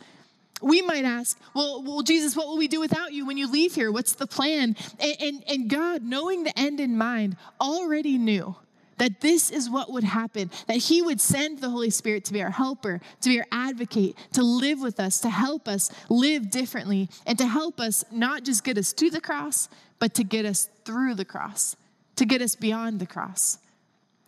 we 0.66 0.82
might 0.82 1.06
ask, 1.06 1.40
well, 1.54 1.84
well, 1.84 2.02
Jesus, 2.02 2.36
what 2.36 2.48
will 2.48 2.58
we 2.58 2.68
do 2.68 2.80
without 2.80 3.14
you 3.14 3.24
when 3.28 3.38
you 3.38 3.50
leave 3.50 3.76
here? 3.76 3.92
What's 3.92 4.14
the 4.14 4.26
plan? 4.26 4.76
And, 5.00 5.16
and, 5.22 5.44
and 5.48 5.70
God, 5.70 6.02
knowing 6.02 6.44
the 6.44 6.58
end 6.58 6.80
in 6.80 6.98
mind, 6.98 7.38
already 7.62 8.18
knew 8.18 8.56
that 8.98 9.22
this 9.22 9.52
is 9.52 9.70
what 9.70 9.92
would 9.92 10.04
happen 10.04 10.50
that 10.68 10.78
he 10.78 11.04
would 11.04 11.22
send 11.22 11.60
the 11.60 11.70
holy 11.70 11.92
spirit 11.92 12.26
to 12.26 12.34
be 12.34 12.42
our 12.42 12.50
helper 12.50 13.02
to 13.20 13.30
be 13.30 13.40
our 13.40 13.46
advocate 13.52 14.16
to 14.32 14.42
live 14.42 14.80
with 14.80 15.02
us 15.02 15.20
to 15.20 15.30
help 15.30 15.68
us 15.68 15.92
live 16.10 16.50
differently 16.50 17.10
and 17.28 17.38
to 17.38 17.46
help 17.46 17.82
us 17.82 18.06
not 18.10 18.44
just 18.44 18.64
get 18.64 18.78
us 18.78 18.94
to 18.94 19.10
the 19.10 19.20
cross 19.20 19.68
but 20.00 20.14
to 20.14 20.24
get 20.24 20.46
us 20.46 20.70
through 20.86 21.14
the 21.14 21.26
cross 21.26 21.76
to 22.16 22.26
get 22.26 22.42
us 22.42 22.56
beyond 22.56 23.02
the 23.02 23.06
cross 23.06 23.58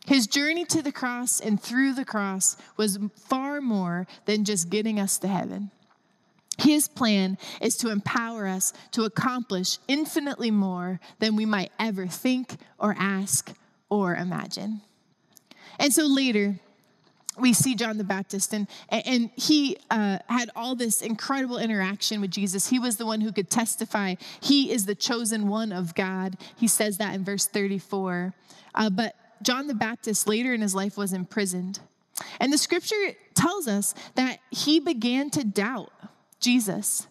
his 0.05 0.27
journey 0.27 0.65
to 0.65 0.81
the 0.81 0.91
cross 0.91 1.39
and 1.39 1.61
through 1.61 1.93
the 1.93 2.03
cross 2.03 2.57
was 2.75 2.99
far 3.15 3.61
more 3.61 4.05
than 4.25 4.43
just 4.43 4.69
getting 4.69 4.99
us 4.99 5.17
to 5.17 5.29
heaven 5.29 5.71
his 6.57 6.87
plan 6.87 7.37
is 7.61 7.77
to 7.77 7.89
empower 7.89 8.47
us 8.47 8.73
to 8.91 9.03
accomplish 9.03 9.77
infinitely 9.87 10.51
more 10.51 10.99
than 11.19 11.35
we 11.35 11.45
might 11.45 11.71
ever 11.79 12.07
think 12.07 12.55
or 12.79 12.95
ask 12.97 13.53
or 13.89 14.15
imagine. 14.15 14.81
And 15.79 15.93
so 15.93 16.05
later, 16.05 16.59
we 17.39 17.53
see 17.53 17.75
John 17.75 17.97
the 17.97 18.03
Baptist, 18.03 18.53
and, 18.53 18.67
and 18.89 19.29
he 19.35 19.77
uh, 19.91 20.17
had 20.27 20.49
all 20.55 20.75
this 20.75 21.01
incredible 21.01 21.59
interaction 21.59 22.19
with 22.19 22.31
Jesus. 22.31 22.67
He 22.67 22.79
was 22.79 22.97
the 22.97 23.05
one 23.05 23.21
who 23.21 23.31
could 23.31 23.49
testify. 23.49 24.15
He 24.41 24.71
is 24.71 24.85
the 24.87 24.95
chosen 24.95 25.47
one 25.47 25.71
of 25.71 25.93
God. 25.93 26.37
He 26.55 26.67
says 26.67 26.97
that 26.97 27.13
in 27.13 27.23
verse 27.23 27.45
34. 27.45 28.33
Uh, 28.73 28.89
but 28.89 29.15
John 29.43 29.67
the 29.67 29.75
Baptist 29.75 30.27
later 30.27 30.53
in 30.53 30.61
his 30.61 30.73
life 30.73 30.97
was 30.97 31.13
imprisoned. 31.13 31.79
And 32.39 32.51
the 32.51 32.57
scripture 32.57 33.13
tells 33.35 33.67
us 33.67 33.93
that 34.15 34.39
he 34.49 34.79
began 34.79 35.29
to 35.31 35.43
doubt 35.43 35.91
Jesus. 36.39 37.07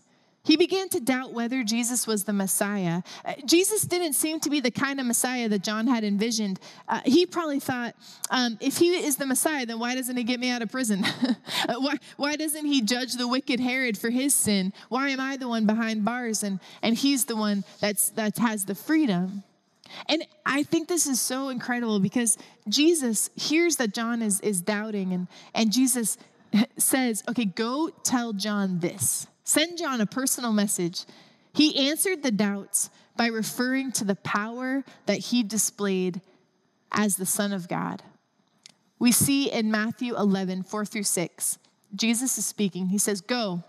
He 0.47 0.57
began 0.57 0.89
to 0.91 1.01
doubt 1.01 1.33
whether 1.33 1.65
Jesus 1.65 2.07
was 2.07 2.23
the 2.23 2.33
Messiah. 2.33 3.03
Uh, 3.25 3.35
Jesus 3.45 3.83
didn't 3.83 4.13
seem 4.13 4.39
to 4.41 4.49
be 4.49 4.61
the 4.61 4.71
kind 4.71 5.01
of 5.01 5.07
Messiah 5.07 5.49
that 5.49 5.65
John 5.65 5.89
had 5.89 6.05
envisioned. 6.05 6.61
Uh, 6.89 7.01
he 7.05 7.27
probably 7.27 7.59
thought, 7.59 7.97
um, 8.31 8.57
if 8.61 8.79
he 8.79 8.91
is 8.91 9.17
the 9.17 9.27
Messiah, 9.27 9.67
then 9.67 9.81
why 9.81 9.97
doesn't 9.97 10.17
he 10.17 10.23
get 10.23 10.39
me 10.39 10.51
out 10.51 10.63
of 10.63 10.71
prison? 10.71 11.05
Uh, 11.69 11.75
why, 11.81 11.97
why 12.17 12.37
doesn't 12.37 12.67
he 12.67 12.81
judge 12.81 13.15
the 13.15 13.27
wicked 13.27 13.59
Herod 13.59 13.99
for 13.99 14.11
his 14.11 14.35
sin? 14.35 14.73
Why 14.89 15.09
am 15.09 15.19
I 15.19 15.37
the 15.37 15.49
one 15.49 15.67
behind 15.67 16.05
bars 16.05 16.45
and, 16.45 16.61
and 16.81 16.95
he's 16.95 17.25
the 17.25 17.35
one 17.35 17.65
that's, 17.81 18.11
that 18.11 18.39
has 18.39 18.67
the 18.67 18.75
freedom? 18.75 19.43
And 20.09 20.25
I 20.45 20.63
think 20.63 20.87
this 20.87 21.07
is 21.07 21.21
so 21.21 21.49
incredible 21.49 21.99
because 21.99 22.39
Jesus 22.69 23.31
hears 23.35 23.77
that 23.77 23.95
John 23.95 24.23
is, 24.23 24.41
is 24.41 24.61
doubting, 24.61 25.13
and, 25.13 25.29
and 25.55 25.73
Jesus 25.73 26.19
says, 26.77 27.23
Okay, 27.29 27.45
go 27.45 27.91
tell 28.03 28.33
John 28.33 28.81
this. 28.81 29.27
Send 29.45 29.79
John 29.79 30.01
a 30.01 30.07
personal 30.07 30.53
message. 30.53 31.05
He 31.53 31.89
answered 31.89 32.23
the 32.23 32.31
doubts 32.31 32.91
by 33.17 33.27
referring 33.29 33.93
to 33.93 34.05
the 34.05 34.17
power 34.17 34.85
that 35.07 35.19
he 35.19 35.43
displayed 35.43 36.21
as 36.93 37.17
the 37.17 37.27
Son 37.27 37.53
of 37.53 37.69
God. 37.69 38.03
We 38.99 39.13
see 39.13 39.51
in 39.51 39.71
Matthew 39.71 40.17
11, 40.17 40.65
4 40.65 40.85
through 40.85 41.03
6, 41.03 41.59
Jesus 41.95 42.39
is 42.39 42.47
speaking. 42.47 42.89
He 42.89 42.99
says, 42.99 43.21
Go, 43.21 43.63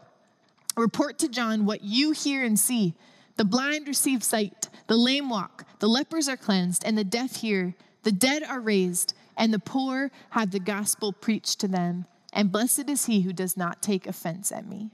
report 0.76 1.20
to 1.20 1.28
John 1.28 1.66
what 1.66 1.84
you 1.84 2.12
hear 2.12 2.44
and 2.44 2.60
see. 2.60 2.96
The 3.36 3.46
blind 3.46 3.88
receive 3.88 4.24
sight, 4.24 4.70
the 4.88 4.98
lame 4.98 5.30
walk, 5.30 5.66
the 5.80 5.88
lepers 5.88 6.28
are 6.28 6.38
cleansed, 6.38 6.84
and 6.86 6.98
the 6.98 7.04
deaf 7.04 7.38
hear. 7.38 7.76
The 8.04 8.12
dead 8.12 8.44
are 8.44 8.60
raised, 8.60 9.13
and 9.36 9.54
the 9.54 9.60
poor 9.60 10.12
have 10.32 10.52
the 10.52 10.60
gospel 10.60 11.12
preached 11.13 11.60
to 11.60 11.68
them. 11.68 12.06
And 12.34 12.52
blessed 12.52 12.90
is 12.90 13.06
he 13.06 13.22
who 13.22 13.34
does 13.34 13.58
not 13.58 13.82
take 13.82 14.08
offense 14.08 14.52
at 14.52 14.68
me. 14.68 14.92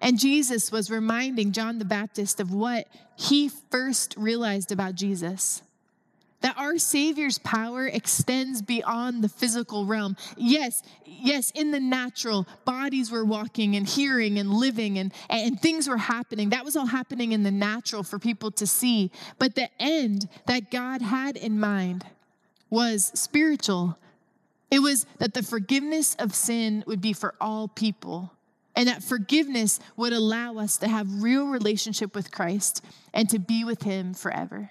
And 0.00 0.18
Jesus 0.18 0.70
was 0.70 0.90
reminding 0.90 1.52
John 1.52 1.78
the 1.78 1.84
Baptist 1.84 2.38
of 2.38 2.52
what 2.52 2.86
he 3.16 3.48
first 3.48 4.14
realized 4.16 4.70
about 4.70 4.94
Jesus 4.94 5.62
that 6.42 6.56
our 6.58 6.78
Savior's 6.78 7.38
power 7.38 7.86
extends 7.86 8.62
beyond 8.62 9.24
the 9.24 9.28
physical 9.28 9.86
realm. 9.86 10.16
Yes, 10.36 10.82
yes, 11.04 11.50
in 11.52 11.70
the 11.70 11.80
natural, 11.80 12.46
bodies 12.64 13.10
were 13.10 13.24
walking 13.24 13.74
and 13.74 13.84
hearing 13.88 14.38
and 14.38 14.52
living 14.52 14.98
and, 14.98 15.12
and 15.30 15.60
things 15.60 15.88
were 15.88 15.96
happening. 15.96 16.50
That 16.50 16.64
was 16.64 16.76
all 16.76 16.86
happening 16.86 17.32
in 17.32 17.42
the 17.42 17.50
natural 17.50 18.02
for 18.02 18.18
people 18.18 18.50
to 18.52 18.66
see. 18.66 19.10
But 19.38 19.54
the 19.54 19.68
end 19.80 20.28
that 20.46 20.70
God 20.70 21.02
had 21.02 21.36
in 21.36 21.58
mind 21.58 22.04
was 22.70 23.10
spiritual. 23.18 23.98
It 24.70 24.80
was 24.80 25.06
that 25.18 25.34
the 25.34 25.42
forgiveness 25.42 26.14
of 26.16 26.34
sin 26.34 26.84
would 26.86 27.00
be 27.00 27.12
for 27.12 27.34
all 27.40 27.68
people. 27.68 28.32
And 28.74 28.88
that 28.88 29.02
forgiveness 29.02 29.80
would 29.96 30.12
allow 30.12 30.58
us 30.58 30.76
to 30.78 30.88
have 30.88 31.22
real 31.22 31.46
relationship 31.46 32.14
with 32.14 32.30
Christ 32.30 32.84
and 33.14 33.28
to 33.30 33.38
be 33.38 33.64
with 33.64 33.82
him 33.82 34.12
forever. 34.12 34.70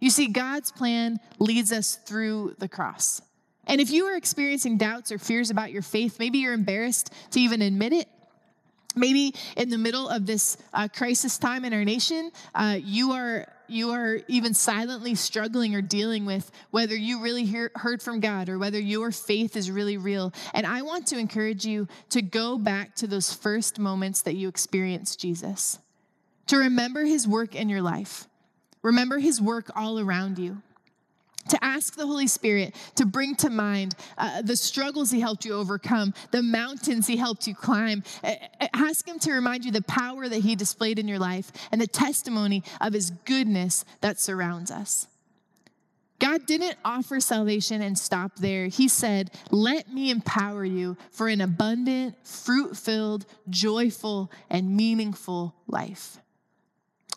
You 0.00 0.10
see, 0.10 0.28
God's 0.28 0.72
plan 0.72 1.20
leads 1.38 1.72
us 1.72 1.96
through 1.96 2.56
the 2.58 2.68
cross. 2.68 3.20
And 3.66 3.80
if 3.80 3.90
you 3.90 4.06
are 4.06 4.16
experiencing 4.16 4.78
doubts 4.78 5.10
or 5.10 5.18
fears 5.18 5.50
about 5.50 5.72
your 5.72 5.82
faith, 5.82 6.18
maybe 6.18 6.38
you're 6.38 6.52
embarrassed 6.52 7.12
to 7.32 7.40
even 7.40 7.62
admit 7.62 7.92
it. 7.92 8.08
Maybe 8.96 9.34
in 9.56 9.70
the 9.70 9.78
middle 9.78 10.08
of 10.08 10.24
this 10.26 10.56
uh, 10.72 10.88
crisis 10.88 11.36
time 11.36 11.64
in 11.64 11.72
our 11.72 11.84
nation, 11.84 12.30
uh, 12.54 12.78
you 12.80 13.12
are 13.12 13.48
you 13.68 13.90
are 13.90 14.20
even 14.28 14.54
silently 14.54 15.14
struggling 15.14 15.74
or 15.74 15.82
dealing 15.82 16.26
with 16.26 16.50
whether 16.70 16.94
you 16.94 17.22
really 17.22 17.44
hear, 17.44 17.70
heard 17.74 18.02
from 18.02 18.20
God 18.20 18.48
or 18.48 18.58
whether 18.58 18.78
your 18.78 19.10
faith 19.10 19.56
is 19.56 19.70
really 19.70 19.96
real. 19.96 20.32
And 20.52 20.66
I 20.66 20.82
want 20.82 21.06
to 21.08 21.18
encourage 21.18 21.64
you 21.64 21.88
to 22.10 22.22
go 22.22 22.58
back 22.58 22.94
to 22.96 23.06
those 23.06 23.32
first 23.32 23.78
moments 23.78 24.22
that 24.22 24.34
you 24.34 24.48
experienced 24.48 25.20
Jesus, 25.20 25.78
to 26.46 26.56
remember 26.56 27.04
His 27.04 27.26
work 27.26 27.54
in 27.54 27.68
your 27.68 27.82
life 27.82 28.28
Remember 28.84 29.18
his 29.18 29.40
work 29.40 29.70
all 29.74 29.98
around 29.98 30.38
you. 30.38 30.60
To 31.50 31.64
ask 31.64 31.96
the 31.96 32.06
Holy 32.06 32.26
Spirit 32.26 32.74
to 32.96 33.06
bring 33.06 33.34
to 33.36 33.50
mind 33.50 33.94
uh, 34.16 34.42
the 34.42 34.56
struggles 34.56 35.10
He 35.10 35.20
helped 35.20 35.44
you 35.44 35.54
overcome, 35.54 36.14
the 36.30 36.42
mountains 36.42 37.06
He 37.06 37.16
helped 37.16 37.46
you 37.46 37.54
climb. 37.54 38.02
Ask 38.72 39.06
Him 39.06 39.18
to 39.20 39.32
remind 39.32 39.64
you 39.64 39.72
the 39.72 39.82
power 39.82 40.28
that 40.28 40.40
He 40.40 40.56
displayed 40.56 40.98
in 40.98 41.08
your 41.08 41.18
life 41.18 41.52
and 41.70 41.80
the 41.80 41.86
testimony 41.86 42.62
of 42.80 42.92
His 42.92 43.10
goodness 43.10 43.84
that 44.00 44.18
surrounds 44.18 44.70
us. 44.70 45.06
God 46.18 46.46
didn't 46.46 46.76
offer 46.84 47.20
salvation 47.20 47.82
and 47.82 47.98
stop 47.98 48.36
there. 48.36 48.68
He 48.68 48.88
said, 48.88 49.30
Let 49.50 49.92
me 49.92 50.10
empower 50.10 50.64
you 50.64 50.96
for 51.10 51.28
an 51.28 51.40
abundant, 51.40 52.16
fruit 52.26 52.76
filled, 52.76 53.26
joyful, 53.50 54.30
and 54.48 54.76
meaningful 54.76 55.54
life. 55.66 56.18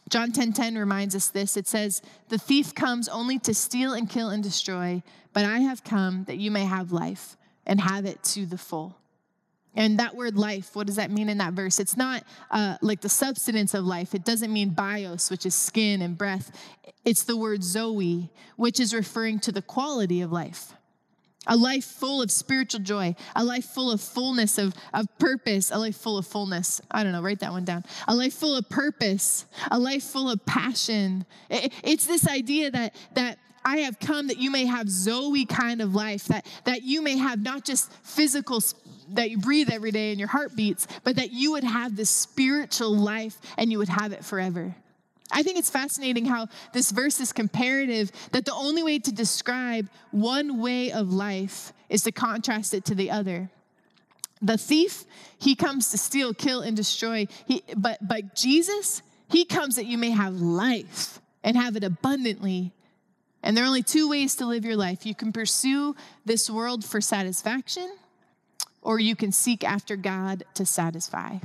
John 0.09 0.31
10:10 0.31 0.33
10, 0.33 0.53
10 0.53 0.77
reminds 0.77 1.15
us 1.15 1.27
this. 1.27 1.57
It 1.57 1.67
says, 1.67 2.01
"The 2.29 2.37
thief 2.37 2.73
comes 2.73 3.09
only 3.09 3.39
to 3.39 3.53
steal 3.53 3.93
and 3.93 4.09
kill 4.09 4.29
and 4.29 4.41
destroy, 4.41 5.03
but 5.33 5.45
I 5.45 5.59
have 5.59 5.83
come 5.83 6.23
that 6.25 6.37
you 6.37 6.49
may 6.51 6.65
have 6.65 6.91
life 6.91 7.35
and 7.65 7.81
have 7.81 8.05
it 8.05 8.23
to 8.23 8.45
the 8.45 8.57
full." 8.57 8.95
And 9.75 9.99
that 9.99 10.15
word 10.15 10.37
life, 10.37 10.75
what 10.75 10.87
does 10.87 10.95
that 10.95 11.11
mean 11.11 11.29
in 11.29 11.37
that 11.37 11.53
verse? 11.53 11.79
It's 11.79 11.95
not 11.95 12.23
uh, 12.49 12.77
like 12.81 13.01
the 13.01 13.09
substance 13.09 13.75
of 13.75 13.85
life. 13.85 14.15
It 14.15 14.25
doesn't 14.25 14.51
mean 14.51 14.71
bios, 14.71 15.29
which 15.29 15.45
is 15.45 15.53
skin 15.53 16.01
and 16.01 16.17
breath. 16.17 16.51
It's 17.05 17.23
the 17.23 17.37
word 17.37 17.63
zoe, 17.63 18.31
which 18.55 18.79
is 18.79 18.93
referring 18.93 19.39
to 19.41 19.51
the 19.51 19.61
quality 19.61 20.21
of 20.21 20.31
life 20.31 20.73
a 21.47 21.55
life 21.55 21.85
full 21.85 22.21
of 22.21 22.29
spiritual 22.29 22.81
joy, 22.81 23.15
a 23.35 23.43
life 23.43 23.65
full 23.65 23.91
of 23.91 24.01
fullness 24.01 24.57
of, 24.57 24.73
of 24.93 25.05
purpose, 25.17 25.71
a 25.71 25.79
life 25.79 25.97
full 25.97 26.17
of 26.17 26.27
fullness. 26.27 26.81
I 26.91 27.03
don't 27.03 27.11
know, 27.11 27.21
write 27.21 27.39
that 27.39 27.51
one 27.51 27.65
down. 27.65 27.83
A 28.07 28.15
life 28.15 28.33
full 28.33 28.55
of 28.55 28.69
purpose, 28.69 29.45
a 29.71 29.79
life 29.79 30.03
full 30.03 30.29
of 30.29 30.45
passion. 30.45 31.25
It, 31.49 31.73
it's 31.83 32.05
this 32.05 32.27
idea 32.27 32.71
that, 32.71 32.95
that 33.13 33.39
I 33.65 33.79
have 33.79 33.99
come 33.99 34.27
that 34.27 34.37
you 34.37 34.51
may 34.51 34.65
have 34.65 34.89
Zoe 34.89 35.45
kind 35.45 35.81
of 35.81 35.95
life, 35.95 36.25
that, 36.25 36.45
that 36.65 36.83
you 36.83 37.01
may 37.01 37.17
have 37.17 37.41
not 37.41 37.65
just 37.65 37.91
physical 38.03 38.61
that 39.09 39.29
you 39.29 39.37
breathe 39.37 39.69
every 39.71 39.91
day 39.91 40.11
and 40.11 40.19
your 40.19 40.27
heart 40.27 40.55
beats, 40.55 40.87
but 41.03 41.15
that 41.15 41.31
you 41.31 41.51
would 41.53 41.63
have 41.63 41.95
this 41.95 42.09
spiritual 42.09 42.95
life 42.95 43.37
and 43.57 43.71
you 43.71 43.77
would 43.77 43.89
have 43.89 44.11
it 44.11 44.23
forever. 44.23 44.75
I 45.31 45.43
think 45.43 45.57
it's 45.57 45.69
fascinating 45.69 46.25
how 46.25 46.47
this 46.73 46.91
verse 46.91 47.19
is 47.19 47.33
comparative, 47.33 48.11
that 48.31 48.45
the 48.45 48.53
only 48.53 48.83
way 48.83 48.99
to 48.99 49.11
describe 49.11 49.89
one 50.11 50.61
way 50.61 50.91
of 50.91 51.11
life 51.11 51.73
is 51.89 52.03
to 52.03 52.11
contrast 52.11 52.73
it 52.73 52.85
to 52.85 52.95
the 52.95 53.11
other. 53.11 53.49
The 54.41 54.57
thief, 54.57 55.03
he 55.39 55.55
comes 55.55 55.89
to 55.91 55.97
steal, 55.97 56.33
kill, 56.33 56.61
and 56.61 56.77
destroy. 56.77 57.27
He, 57.45 57.63
but, 57.75 57.97
but 58.01 58.35
Jesus, 58.35 59.01
he 59.29 59.45
comes 59.45 59.75
that 59.75 59.85
you 59.85 59.97
may 59.97 60.11
have 60.11 60.35
life 60.35 61.19
and 61.43 61.57
have 61.57 61.75
it 61.75 61.83
abundantly. 61.83 62.71
And 63.43 63.55
there 63.55 63.63
are 63.63 63.67
only 63.67 63.83
two 63.83 64.09
ways 64.09 64.35
to 64.35 64.45
live 64.45 64.65
your 64.65 64.75
life 64.75 65.05
you 65.05 65.15
can 65.15 65.31
pursue 65.31 65.95
this 66.25 66.49
world 66.49 66.85
for 66.85 67.01
satisfaction, 67.01 67.95
or 68.81 68.99
you 68.99 69.15
can 69.15 69.31
seek 69.31 69.63
after 69.63 69.95
God 69.95 70.43
to 70.53 70.65
satisfy. 70.65 71.37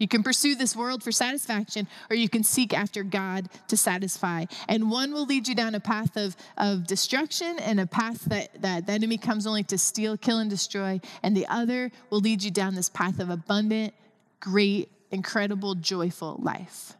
You 0.00 0.08
can 0.08 0.22
pursue 0.22 0.54
this 0.54 0.74
world 0.74 1.02
for 1.02 1.12
satisfaction, 1.12 1.86
or 2.08 2.16
you 2.16 2.28
can 2.28 2.42
seek 2.42 2.72
after 2.72 3.02
God 3.02 3.50
to 3.68 3.76
satisfy. 3.76 4.46
And 4.66 4.90
one 4.90 5.12
will 5.12 5.26
lead 5.26 5.46
you 5.46 5.54
down 5.54 5.74
a 5.74 5.80
path 5.80 6.16
of, 6.16 6.34
of 6.56 6.86
destruction 6.86 7.58
and 7.60 7.78
a 7.78 7.86
path 7.86 8.22
that, 8.22 8.62
that 8.62 8.86
the 8.86 8.92
enemy 8.92 9.18
comes 9.18 9.46
only 9.46 9.62
to 9.64 9.76
steal, 9.76 10.16
kill, 10.16 10.38
and 10.38 10.48
destroy. 10.48 11.02
And 11.22 11.36
the 11.36 11.46
other 11.48 11.92
will 12.08 12.20
lead 12.20 12.42
you 12.42 12.50
down 12.50 12.74
this 12.74 12.88
path 12.88 13.20
of 13.20 13.28
abundant, 13.28 13.92
great, 14.40 14.90
incredible, 15.10 15.74
joyful 15.74 16.40
life. 16.42 16.94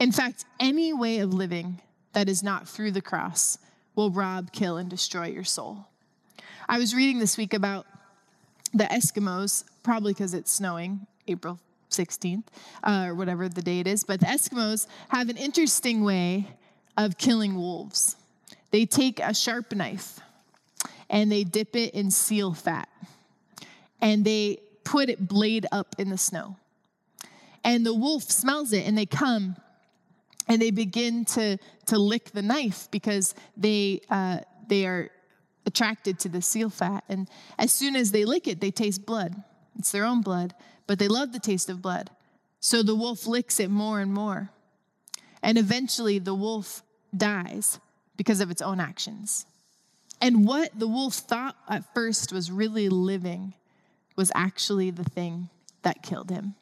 In 0.00 0.10
fact, 0.10 0.44
any 0.58 0.92
way 0.92 1.20
of 1.20 1.32
living 1.32 1.80
that 2.12 2.28
is 2.28 2.42
not 2.42 2.68
through 2.68 2.90
the 2.90 3.00
cross 3.00 3.56
will 3.94 4.10
rob, 4.10 4.50
kill, 4.50 4.78
and 4.78 4.90
destroy 4.90 5.26
your 5.26 5.44
soul. 5.44 5.86
I 6.68 6.80
was 6.80 6.92
reading 6.92 7.20
this 7.20 7.36
week 7.36 7.54
about 7.54 7.86
the 8.72 8.84
Eskimos, 8.84 9.62
probably 9.84 10.12
because 10.12 10.34
it's 10.34 10.50
snowing, 10.50 11.06
April 11.28 11.60
16th, 11.90 12.44
uh, 12.82 13.06
or 13.08 13.14
whatever 13.14 13.48
the 13.48 13.62
date 13.62 13.86
is. 13.86 14.04
But 14.04 14.20
the 14.20 14.26
Eskimos 14.26 14.86
have 15.08 15.28
an 15.28 15.36
interesting 15.36 16.04
way 16.04 16.48
of 16.96 17.18
killing 17.18 17.56
wolves. 17.56 18.16
They 18.70 18.86
take 18.86 19.20
a 19.20 19.34
sharp 19.34 19.72
knife 19.72 20.20
and 21.08 21.30
they 21.30 21.44
dip 21.44 21.76
it 21.76 21.94
in 21.94 22.10
seal 22.10 22.54
fat 22.54 22.88
and 24.00 24.24
they 24.24 24.58
put 24.84 25.08
it 25.08 25.28
blade 25.28 25.66
up 25.72 25.94
in 25.98 26.10
the 26.10 26.18
snow. 26.18 26.56
And 27.62 27.86
the 27.86 27.94
wolf 27.94 28.24
smells 28.24 28.72
it 28.72 28.86
and 28.86 28.98
they 28.98 29.06
come 29.06 29.56
and 30.46 30.60
they 30.60 30.70
begin 30.70 31.24
to, 31.24 31.56
to 31.86 31.98
lick 31.98 32.32
the 32.32 32.42
knife 32.42 32.88
because 32.90 33.34
they, 33.56 34.02
uh, 34.10 34.40
they 34.68 34.86
are 34.86 35.10
attracted 35.66 36.18
to 36.20 36.28
the 36.28 36.42
seal 36.42 36.68
fat. 36.68 37.04
And 37.08 37.28
as 37.58 37.72
soon 37.72 37.96
as 37.96 38.12
they 38.12 38.24
lick 38.24 38.46
it, 38.46 38.60
they 38.60 38.70
taste 38.70 39.06
blood. 39.06 39.34
It's 39.78 39.92
their 39.92 40.04
own 40.04 40.20
blood, 40.20 40.54
but 40.86 40.98
they 40.98 41.08
love 41.08 41.32
the 41.32 41.38
taste 41.38 41.68
of 41.68 41.82
blood. 41.82 42.10
So 42.60 42.82
the 42.82 42.94
wolf 42.94 43.26
licks 43.26 43.60
it 43.60 43.70
more 43.70 44.00
and 44.00 44.12
more. 44.12 44.50
And 45.42 45.58
eventually 45.58 46.18
the 46.18 46.34
wolf 46.34 46.82
dies 47.16 47.78
because 48.16 48.40
of 48.40 48.50
its 48.50 48.62
own 48.62 48.80
actions. 48.80 49.46
And 50.20 50.46
what 50.46 50.78
the 50.78 50.88
wolf 50.88 51.14
thought 51.14 51.56
at 51.68 51.92
first 51.94 52.32
was 52.32 52.50
really 52.50 52.88
living 52.88 53.54
was 54.16 54.32
actually 54.34 54.90
the 54.90 55.04
thing 55.04 55.50
that 55.82 56.02
killed 56.02 56.30
him. 56.30 56.54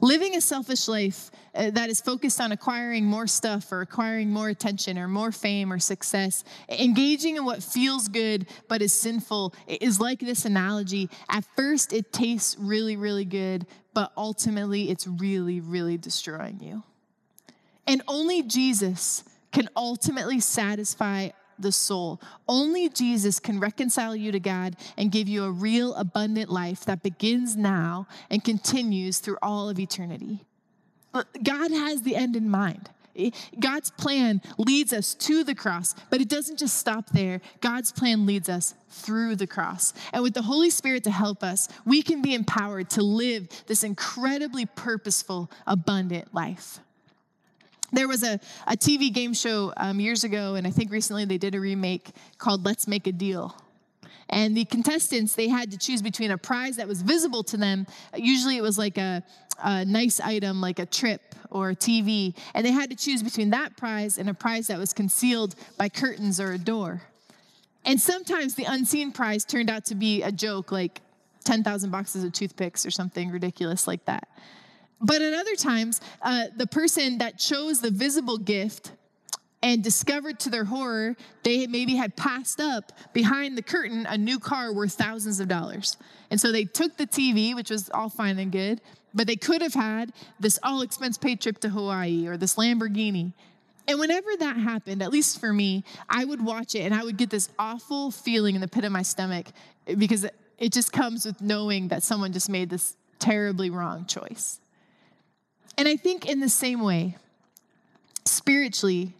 Living 0.00 0.36
a 0.36 0.40
selfish 0.40 0.86
life 0.86 1.30
uh, 1.56 1.70
that 1.70 1.90
is 1.90 2.00
focused 2.00 2.40
on 2.40 2.52
acquiring 2.52 3.04
more 3.04 3.26
stuff 3.26 3.72
or 3.72 3.80
acquiring 3.80 4.30
more 4.30 4.48
attention 4.48 4.96
or 4.96 5.08
more 5.08 5.32
fame 5.32 5.72
or 5.72 5.80
success, 5.80 6.44
engaging 6.68 7.36
in 7.36 7.44
what 7.44 7.62
feels 7.62 8.06
good 8.06 8.46
but 8.68 8.80
is 8.80 8.92
sinful, 8.92 9.52
is 9.66 9.98
like 9.98 10.20
this 10.20 10.44
analogy. 10.44 11.10
At 11.28 11.44
first, 11.56 11.92
it 11.92 12.12
tastes 12.12 12.56
really, 12.60 12.96
really 12.96 13.24
good, 13.24 13.66
but 13.92 14.12
ultimately, 14.16 14.88
it's 14.88 15.06
really, 15.08 15.60
really 15.60 15.96
destroying 15.96 16.60
you. 16.60 16.84
And 17.88 18.02
only 18.06 18.42
Jesus 18.42 19.24
can 19.50 19.68
ultimately 19.74 20.38
satisfy 20.38 21.30
the 21.58 21.72
soul. 21.72 22.20
Only 22.46 22.88
Jesus 22.88 23.40
can 23.40 23.60
reconcile 23.60 24.14
you 24.14 24.32
to 24.32 24.40
God 24.40 24.76
and 24.96 25.10
give 25.10 25.28
you 25.28 25.44
a 25.44 25.50
real 25.50 25.94
abundant 25.94 26.50
life 26.50 26.84
that 26.84 27.02
begins 27.02 27.56
now 27.56 28.06
and 28.30 28.42
continues 28.42 29.18
through 29.18 29.38
all 29.42 29.68
of 29.68 29.78
eternity. 29.78 30.44
Uh, 31.14 31.24
God 31.42 31.70
has 31.70 32.02
the 32.02 32.16
end 32.16 32.36
in 32.36 32.48
mind. 32.48 32.90
God's 33.58 33.90
plan 33.90 34.40
leads 34.58 34.92
us 34.92 35.14
to 35.14 35.42
the 35.42 35.54
cross, 35.54 35.94
but 36.08 36.20
it 36.20 36.28
doesn't 36.28 36.58
just 36.58 36.76
stop 36.76 37.10
there. 37.10 37.40
God's 37.60 37.90
plan 37.90 38.26
leads 38.26 38.48
us 38.48 38.74
through 38.90 39.36
the 39.36 39.46
cross. 39.46 39.92
And 40.12 40.22
with 40.22 40.34
the 40.34 40.42
Holy 40.42 40.70
Spirit 40.70 41.04
to 41.04 41.10
help 41.10 41.42
us, 41.42 41.68
we 41.84 42.02
can 42.02 42.22
be 42.22 42.34
empowered 42.34 42.90
to 42.90 43.02
live 43.02 43.48
this 43.66 43.82
incredibly 43.82 44.66
purposeful, 44.66 45.50
abundant 45.66 46.32
life. 46.32 46.78
There 47.92 48.08
was 48.08 48.22
a, 48.22 48.38
a 48.66 48.76
TV 48.76 49.12
game 49.12 49.32
show 49.32 49.72
um, 49.76 49.98
years 50.00 50.24
ago, 50.24 50.56
and 50.56 50.66
I 50.66 50.70
think 50.70 50.90
recently 50.90 51.24
they 51.24 51.38
did 51.38 51.54
a 51.54 51.60
remake 51.60 52.10
called 52.36 52.64
Let's 52.64 52.86
Make 52.86 53.06
a 53.06 53.12
Deal. 53.12 53.54
And 54.28 54.56
the 54.56 54.66
contestants, 54.66 55.34
they 55.34 55.48
had 55.48 55.70
to 55.70 55.78
choose 55.78 56.02
between 56.02 56.30
a 56.30 56.38
prize 56.38 56.76
that 56.76 56.86
was 56.86 57.00
visible 57.00 57.42
to 57.44 57.56
them. 57.56 57.86
Usually 58.14 58.58
it 58.58 58.62
was 58.62 58.76
like 58.76 58.98
a, 58.98 59.22
a 59.62 59.84
nice 59.86 60.20
item, 60.20 60.60
like 60.60 60.78
a 60.78 60.86
trip 60.86 61.34
or 61.50 61.70
a 61.70 61.76
TV. 61.76 62.36
And 62.54 62.64
they 62.66 62.72
had 62.72 62.90
to 62.90 62.96
choose 62.96 63.22
between 63.22 63.50
that 63.50 63.76
prize 63.78 64.18
and 64.18 64.28
a 64.28 64.34
prize 64.34 64.66
that 64.66 64.78
was 64.78 64.92
concealed 64.92 65.54
by 65.78 65.88
curtains 65.88 66.38
or 66.40 66.52
a 66.52 66.58
door. 66.58 67.02
And 67.86 67.98
sometimes 67.98 68.54
the 68.54 68.64
unseen 68.64 69.12
prize 69.12 69.46
turned 69.46 69.70
out 69.70 69.86
to 69.86 69.94
be 69.94 70.22
a 70.22 70.30
joke, 70.30 70.70
like 70.70 71.00
10,000 71.44 71.90
boxes 71.90 72.22
of 72.22 72.32
toothpicks 72.32 72.84
or 72.84 72.90
something 72.90 73.30
ridiculous 73.30 73.86
like 73.86 74.04
that. 74.04 74.28
But 75.00 75.22
at 75.22 75.32
other 75.32 75.54
times, 75.54 76.00
uh, 76.22 76.46
the 76.56 76.66
person 76.66 77.18
that 77.18 77.38
chose 77.38 77.80
the 77.80 77.90
visible 77.90 78.38
gift 78.38 78.92
and 79.62 79.82
discovered 79.82 80.38
to 80.40 80.50
their 80.50 80.64
horror 80.64 81.16
they 81.42 81.66
maybe 81.66 81.96
had 81.96 82.16
passed 82.16 82.60
up 82.60 82.92
behind 83.12 83.58
the 83.58 83.62
curtain 83.62 84.06
a 84.06 84.16
new 84.16 84.38
car 84.38 84.72
worth 84.72 84.92
thousands 84.92 85.40
of 85.40 85.48
dollars. 85.48 85.96
And 86.30 86.40
so 86.40 86.52
they 86.52 86.64
took 86.64 86.96
the 86.96 87.06
TV, 87.06 87.54
which 87.54 87.70
was 87.70 87.90
all 87.90 88.08
fine 88.08 88.38
and 88.38 88.52
good, 88.52 88.80
but 89.14 89.26
they 89.26 89.36
could 89.36 89.62
have 89.62 89.74
had 89.74 90.12
this 90.38 90.58
all 90.62 90.82
expense 90.82 91.18
paid 91.18 91.40
trip 91.40 91.58
to 91.60 91.70
Hawaii 91.70 92.26
or 92.26 92.36
this 92.36 92.56
Lamborghini. 92.56 93.32
And 93.86 93.98
whenever 93.98 94.28
that 94.38 94.56
happened, 94.56 95.02
at 95.02 95.10
least 95.10 95.40
for 95.40 95.52
me, 95.52 95.82
I 96.08 96.24
would 96.24 96.44
watch 96.44 96.74
it 96.74 96.80
and 96.80 96.94
I 96.94 97.02
would 97.02 97.16
get 97.16 97.30
this 97.30 97.48
awful 97.58 98.10
feeling 98.10 98.54
in 98.54 98.60
the 98.60 98.68
pit 98.68 98.84
of 98.84 98.92
my 98.92 99.02
stomach 99.02 99.46
because 99.86 100.26
it 100.58 100.72
just 100.72 100.92
comes 100.92 101.24
with 101.24 101.40
knowing 101.40 101.88
that 101.88 102.02
someone 102.02 102.32
just 102.32 102.50
made 102.50 102.68
this 102.68 102.96
terribly 103.18 103.70
wrong 103.70 104.04
choice. 104.04 104.60
And 105.78 105.86
I 105.86 105.96
think 105.96 106.28
in 106.28 106.40
the 106.40 106.48
same 106.48 106.82
way, 106.82 107.16
spiritually, 108.24 109.14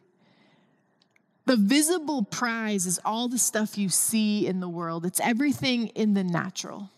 the 1.46 1.56
visible 1.56 2.24
prize 2.24 2.84
is 2.84 3.00
all 3.04 3.28
the 3.28 3.38
stuff 3.38 3.78
you 3.78 3.88
see 3.88 4.46
in 4.46 4.58
the 4.58 4.68
world, 4.68 5.06
it's 5.06 5.20
everything 5.20 5.86
in 5.88 6.14
the 6.14 6.24
natural. 6.24 6.90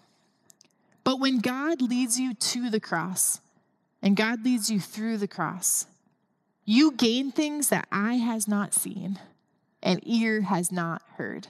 But 1.04 1.20
when 1.20 1.40
God 1.40 1.82
leads 1.82 2.18
you 2.18 2.32
to 2.34 2.70
the 2.70 2.80
cross 2.80 3.40
and 4.02 4.16
God 4.16 4.44
leads 4.44 4.70
you 4.70 4.80
through 4.80 5.18
the 5.18 5.28
cross, 5.28 5.86
you 6.64 6.92
gain 6.92 7.30
things 7.30 7.68
that 7.68 7.86
eye 7.92 8.14
has 8.14 8.48
not 8.48 8.72
seen 8.72 9.18
and 9.82 10.00
ear 10.06 10.40
has 10.40 10.72
not 10.72 11.02
heard. 11.16 11.48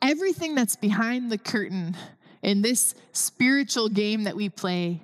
Everything 0.00 0.56
that's 0.56 0.76
behind 0.76 1.30
the 1.30 1.38
curtain 1.38 1.96
in 2.42 2.62
this 2.62 2.96
spiritual 3.12 3.88
game 3.88 4.24
that 4.24 4.34
we 4.34 4.48
play 4.48 5.00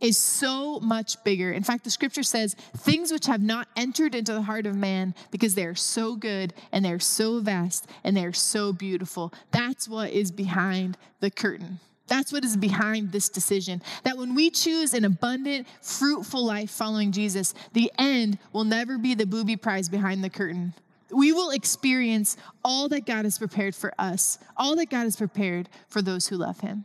is 0.00 0.18
so 0.18 0.78
much 0.80 1.22
bigger. 1.24 1.52
In 1.52 1.62
fact, 1.62 1.84
the 1.84 1.90
scripture 1.90 2.22
says, 2.22 2.54
things 2.76 3.10
which 3.10 3.26
have 3.26 3.42
not 3.42 3.68
entered 3.76 4.14
into 4.14 4.32
the 4.32 4.42
heart 4.42 4.66
of 4.66 4.76
man 4.76 5.14
because 5.30 5.54
they 5.54 5.64
are 5.64 5.74
so 5.74 6.16
good 6.16 6.52
and 6.72 6.84
they're 6.84 6.98
so 6.98 7.40
vast 7.40 7.88
and 8.04 8.16
they're 8.16 8.32
so 8.32 8.72
beautiful. 8.72 9.32
That's 9.50 9.88
what 9.88 10.10
is 10.10 10.30
behind 10.30 10.96
the 11.20 11.30
curtain. 11.30 11.80
That's 12.08 12.32
what 12.32 12.44
is 12.44 12.56
behind 12.56 13.10
this 13.10 13.28
decision. 13.28 13.82
That 14.04 14.16
when 14.16 14.34
we 14.34 14.50
choose 14.50 14.94
an 14.94 15.04
abundant, 15.04 15.66
fruitful 15.80 16.44
life 16.44 16.70
following 16.70 17.10
Jesus, 17.10 17.52
the 17.72 17.90
end 17.98 18.38
will 18.52 18.64
never 18.64 18.98
be 18.98 19.14
the 19.14 19.26
booby 19.26 19.56
prize 19.56 19.88
behind 19.88 20.22
the 20.22 20.30
curtain. 20.30 20.72
We 21.10 21.32
will 21.32 21.50
experience 21.50 22.36
all 22.64 22.88
that 22.90 23.06
God 23.06 23.24
has 23.24 23.38
prepared 23.38 23.74
for 23.74 23.92
us, 23.98 24.38
all 24.56 24.76
that 24.76 24.90
God 24.90 25.04
has 25.04 25.16
prepared 25.16 25.68
for 25.88 26.02
those 26.02 26.28
who 26.28 26.36
love 26.36 26.60
Him. 26.60 26.84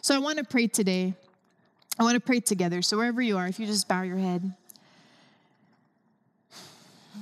So 0.00 0.14
I 0.14 0.18
want 0.18 0.38
to 0.38 0.44
pray 0.44 0.66
today 0.66 1.14
I 1.98 2.04
want 2.04 2.14
to 2.14 2.20
pray 2.20 2.40
together. 2.40 2.82
So, 2.82 2.96
wherever 2.96 3.20
you 3.20 3.36
are, 3.36 3.46
if 3.46 3.58
you 3.58 3.66
just 3.66 3.88
bow 3.88 4.02
your 4.02 4.18
head. 4.18 4.54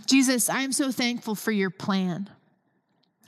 Jesus, 0.06 0.48
I 0.48 0.62
am 0.62 0.72
so 0.72 0.90
thankful 0.90 1.34
for 1.34 1.52
your 1.52 1.70
plan. 1.70 2.30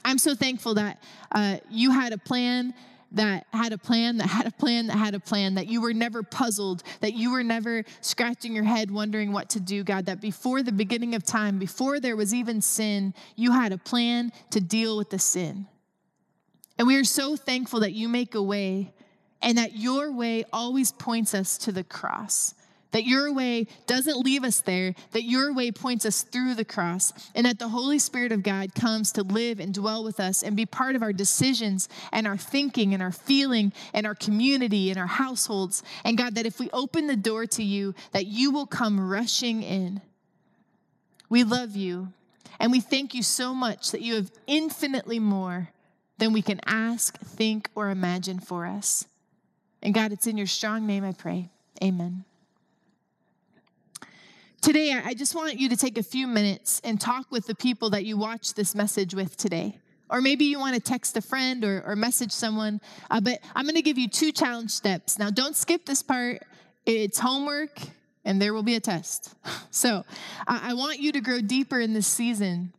I'm 0.05 0.19
so 0.19 0.35
thankful 0.35 0.75
that 0.75 1.03
uh, 1.31 1.59
you 1.71 1.91
had 1.91 2.13
a 2.13 2.19
plan 2.19 2.75
that 3.13 3.47
had 3.53 3.73
a 3.73 3.79
plan, 3.79 4.17
that 4.19 4.29
had 4.29 4.47
a 4.47 4.51
plan, 4.51 4.87
that 4.87 4.97
had 4.97 5.15
a 5.15 5.21
plan, 5.21 5.55
that 5.55 5.67
you 5.67 5.81
were 5.81 5.93
never 5.93 6.23
puzzled, 6.23 6.83
that 7.01 7.15
you 7.15 7.31
were 7.31 7.45
never 7.45 7.85
scratching 8.01 8.55
your 8.55 8.65
head 8.65 8.91
wondering 8.91 9.33
what 9.33 9.51
to 9.51 9.61
do, 9.61 9.85
God, 9.85 10.07
that 10.07 10.21
before 10.21 10.63
the 10.63 10.73
beginning 10.73 11.15
of 11.15 11.25
time, 11.25 11.59
before 11.59 12.01
there 12.01 12.17
was 12.17 12.33
even 12.33 12.61
sin, 12.61 13.15
you 13.37 13.53
had 13.53 13.73
a 13.73 13.79
plan 13.79 14.33
to 14.51 14.61
deal 14.61 14.97
with 14.97 15.11
the 15.11 15.19
sin. 15.19 15.67
And 16.79 16.87
we 16.87 16.97
are 16.97 17.05
so 17.05 17.37
thankful 17.37 17.81
that 17.81 17.93
you 17.93 18.09
make 18.09 18.35
a 18.35 18.43
way 18.43 18.93
and 19.43 19.59
that 19.59 19.77
your 19.77 20.13
way 20.13 20.45
always 20.53 20.93
points 20.93 21.35
us 21.35 21.59
to 21.59 21.73
the 21.73 21.85
cross. 21.85 22.55
That 22.93 23.07
your 23.07 23.33
way 23.33 23.69
doesn't 23.87 24.23
leave 24.23 24.45
us 24.45 24.61
there, 24.61 24.95
that 25.13 25.25
your 25.25 25.55
way 25.55 25.73
points 25.73 26.05
us 26.05 26.23
through 26.23 26.55
the 26.55 26.65
cross, 26.65 27.15
and 27.35 27.47
that 27.47 27.59
the 27.59 27.69
Holy 27.71 27.99
Spirit 27.99 28.33
of 28.33 28.43
God 28.43 28.75
comes 28.75 29.13
to 29.13 29.23
live 29.23 29.61
and 29.61 29.73
dwell 29.73 30.05
with 30.05 30.21
us 30.21 30.43
and 30.43 30.55
be 30.55 30.67
part 30.67 30.95
of 30.95 31.03
our 31.03 31.13
decisions 31.15 31.89
and 32.13 32.27
our 32.27 32.37
thinking 32.37 32.93
and 32.93 33.03
our 33.03 33.11
feeling 33.11 33.73
and 33.95 34.07
our 34.07 34.15
community 34.15 34.91
and 34.91 34.99
our 34.99 35.07
households. 35.07 35.83
And 36.05 36.19
God, 36.19 36.35
that 36.35 36.45
if 36.45 36.61
we 36.61 36.69
open 36.71 37.07
the 37.07 37.17
door 37.17 37.47
to 37.47 37.63
you, 37.63 37.95
that 38.13 38.27
you 38.27 38.51
will 38.51 38.67
come 38.67 39.09
rushing 39.09 39.63
in. 39.63 40.03
We 41.31 41.45
love 41.45 41.75
you, 41.75 42.13
and 42.61 42.71
we 42.71 42.81
thank 42.81 43.15
you 43.15 43.23
so 43.23 43.55
much 43.55 43.91
that 43.93 44.03
you 44.03 44.17
have 44.17 44.31
infinitely 44.47 45.19
more 45.19 45.71
than 46.19 46.35
we 46.35 46.43
can 46.43 46.61
ask, 46.67 47.19
think, 47.21 47.71
or 47.75 47.89
imagine 47.89 48.39
for 48.39 48.67
us. 48.67 49.07
And 49.83 49.93
God, 49.93 50.13
it's 50.13 50.27
in 50.27 50.37
your 50.37 50.47
strong 50.47 50.87
name 50.87 51.05
I 51.05 51.13
pray. 51.13 51.51
Amen. 51.83 52.25
Today, 54.61 54.93
I 54.93 55.15
just 55.15 55.35
want 55.35 55.59
you 55.59 55.69
to 55.71 55.77
take 55.77 55.99
a 55.99 56.05
few 56.05 56.29
minutes 56.29 56.81
and 56.85 57.01
talk 57.01 57.33
with 57.33 57.49
the 57.49 57.55
people 57.55 57.91
that 57.91 58.05
you 58.05 58.17
watch 58.17 58.55
this 58.55 58.77
message 58.77 59.13
with 59.13 59.37
today. 59.37 59.81
Or 60.09 60.21
maybe 60.21 60.45
you 60.45 60.61
want 60.61 60.77
to 60.77 60.81
text 60.81 61.17
a 61.17 61.21
friend 61.21 61.65
or, 61.65 61.83
or 61.85 61.97
message 61.97 62.31
someone. 62.31 62.81
Uh, 63.11 63.21
but 63.21 63.41
I'm 63.57 63.65
going 63.65 63.75
to 63.75 63.83
give 63.83 63.99
you 63.99 64.09
two 64.09 64.31
challenge 64.31 64.71
steps. 64.71 65.19
Now, 65.19 65.31
don't 65.31 65.57
skip 65.57 65.85
this 65.85 66.03
part, 66.03 66.43
it's 66.87 67.19
homework 67.19 67.77
and 68.25 68.41
there 68.41 68.55
will 68.55 68.63
be 68.63 68.77
a 68.77 68.81
test. 68.81 69.35
So 69.75 70.05
I 70.47 70.75
want 70.75 71.01
you 71.01 71.13
to 71.13 71.21
grow 71.23 71.41
deeper 71.41 71.81
in 71.81 71.95
this 71.95 72.07
season. 72.07 72.75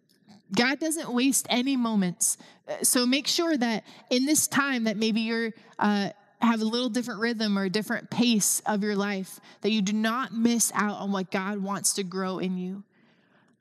God 0.55 0.79
doesn't 0.79 1.11
waste 1.11 1.47
any 1.49 1.75
moments. 1.75 2.37
Uh, 2.67 2.83
so 2.83 3.07
make 3.07 3.25
sure 3.25 3.57
that 3.57 3.83
in 4.11 4.27
this 4.27 4.47
time 4.47 4.83
that 4.83 4.95
maybe 4.95 5.21
you're 5.21 5.53
uh, 5.79 6.09
have 6.43 6.61
a 6.61 6.65
little 6.65 6.89
different 6.89 7.19
rhythm 7.19 7.57
or 7.57 7.63
a 7.63 7.69
different 7.69 8.09
pace 8.09 8.61
of 8.65 8.83
your 8.83 8.95
life, 8.95 9.39
that 9.61 9.71
you 9.71 9.81
do 9.81 9.93
not 9.93 10.33
miss 10.33 10.71
out 10.75 10.97
on 10.97 11.11
what 11.11 11.31
God 11.31 11.59
wants 11.59 11.93
to 11.93 12.03
grow 12.03 12.37
in 12.37 12.57
you. 12.57 12.83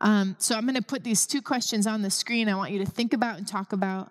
Um, 0.01 0.37
so 0.39 0.57
I'm 0.57 0.63
going 0.63 0.75
to 0.75 0.83
put 0.83 1.05
these 1.05 1.27
two 1.27 1.41
questions 1.41 1.87
on 1.87 2.03
the 2.03 2.11
screen 2.11 2.49
I 2.49 2.57
want 2.57 2.73
you 2.73 2.85
to 2.85 2.91
think 2.91 3.13
about 3.13 3.39
and 3.39 3.47
talk 3.47 3.73
about. 3.73 4.11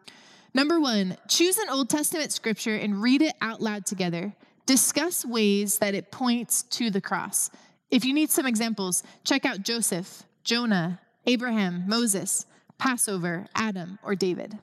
Number 0.53 0.79
one, 0.79 1.17
choose 1.27 1.57
an 1.57 1.69
Old 1.69 1.89
Testament 1.89 2.31
scripture 2.31 2.75
and 2.75 3.01
read 3.01 3.21
it 3.21 3.35
out 3.41 3.61
loud 3.61 3.85
together. 3.85 4.33
Discuss 4.65 5.25
ways 5.25 5.79
that 5.79 5.93
it 5.93 6.11
points 6.11 6.63
to 6.63 6.89
the 6.89 7.01
cross. 7.01 7.49
If 7.89 8.05
you 8.05 8.13
need 8.13 8.31
some 8.31 8.45
examples, 8.45 9.03
check 9.23 9.45
out 9.45 9.63
Joseph, 9.63 10.23
Jonah, 10.43 11.01
Abraham, 11.25 11.83
Moses. 11.87 12.45
Passover, 12.81 13.45
Adam, 13.53 13.99
or 14.01 14.15
David? 14.15 14.57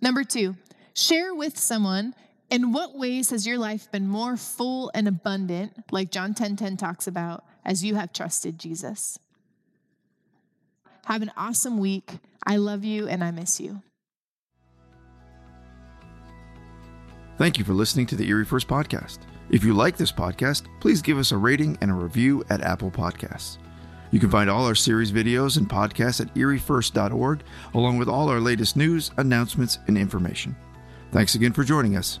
Number 0.00 0.24
two, 0.24 0.56
share 0.92 1.32
with 1.32 1.56
someone 1.56 2.16
in 2.50 2.72
what 2.72 2.96
ways 2.96 3.30
has 3.30 3.46
your 3.46 3.58
life 3.58 3.90
been 3.90 4.06
more 4.06 4.36
full 4.36 4.90
and 4.94 5.08
abundant, 5.08 5.72
like 5.90 6.10
John 6.10 6.34
10:10 6.34 6.36
10, 6.36 6.56
10 6.56 6.76
talks 6.76 7.06
about, 7.06 7.44
as 7.64 7.84
you 7.84 7.94
have 7.94 8.12
trusted 8.12 8.58
Jesus? 8.58 9.18
Have 11.06 11.22
an 11.22 11.32
awesome 11.36 11.78
week. 11.78 12.18
I 12.46 12.56
love 12.56 12.84
you 12.84 13.08
and 13.08 13.22
I 13.22 13.30
miss 13.30 13.60
you. 13.60 13.82
Thank 17.36 17.58
you 17.58 17.64
for 17.64 17.72
listening 17.72 18.06
to 18.06 18.16
the 18.16 18.28
Erie 18.28 18.44
First 18.44 18.68
Podcast. 18.68 19.18
If 19.50 19.64
you 19.64 19.74
like 19.74 19.96
this 19.96 20.12
podcast, 20.12 20.66
please 20.80 21.02
give 21.02 21.18
us 21.18 21.32
a 21.32 21.36
rating 21.36 21.76
and 21.80 21.90
a 21.90 21.94
review 21.94 22.44
at 22.48 22.62
Apple 22.62 22.90
Podcasts. 22.90 23.58
You 24.12 24.20
can 24.20 24.30
find 24.30 24.48
all 24.48 24.64
our 24.66 24.76
series 24.76 25.10
videos 25.10 25.56
and 25.56 25.68
podcasts 25.68 26.20
at 26.20 26.32
eriefirst.org, 26.34 27.42
along 27.74 27.98
with 27.98 28.08
all 28.08 28.28
our 28.28 28.40
latest 28.40 28.76
news, 28.76 29.10
announcements, 29.16 29.80
and 29.88 29.98
information. 29.98 30.54
Thanks 31.10 31.34
again 31.34 31.52
for 31.52 31.64
joining 31.64 31.96
us. 31.96 32.20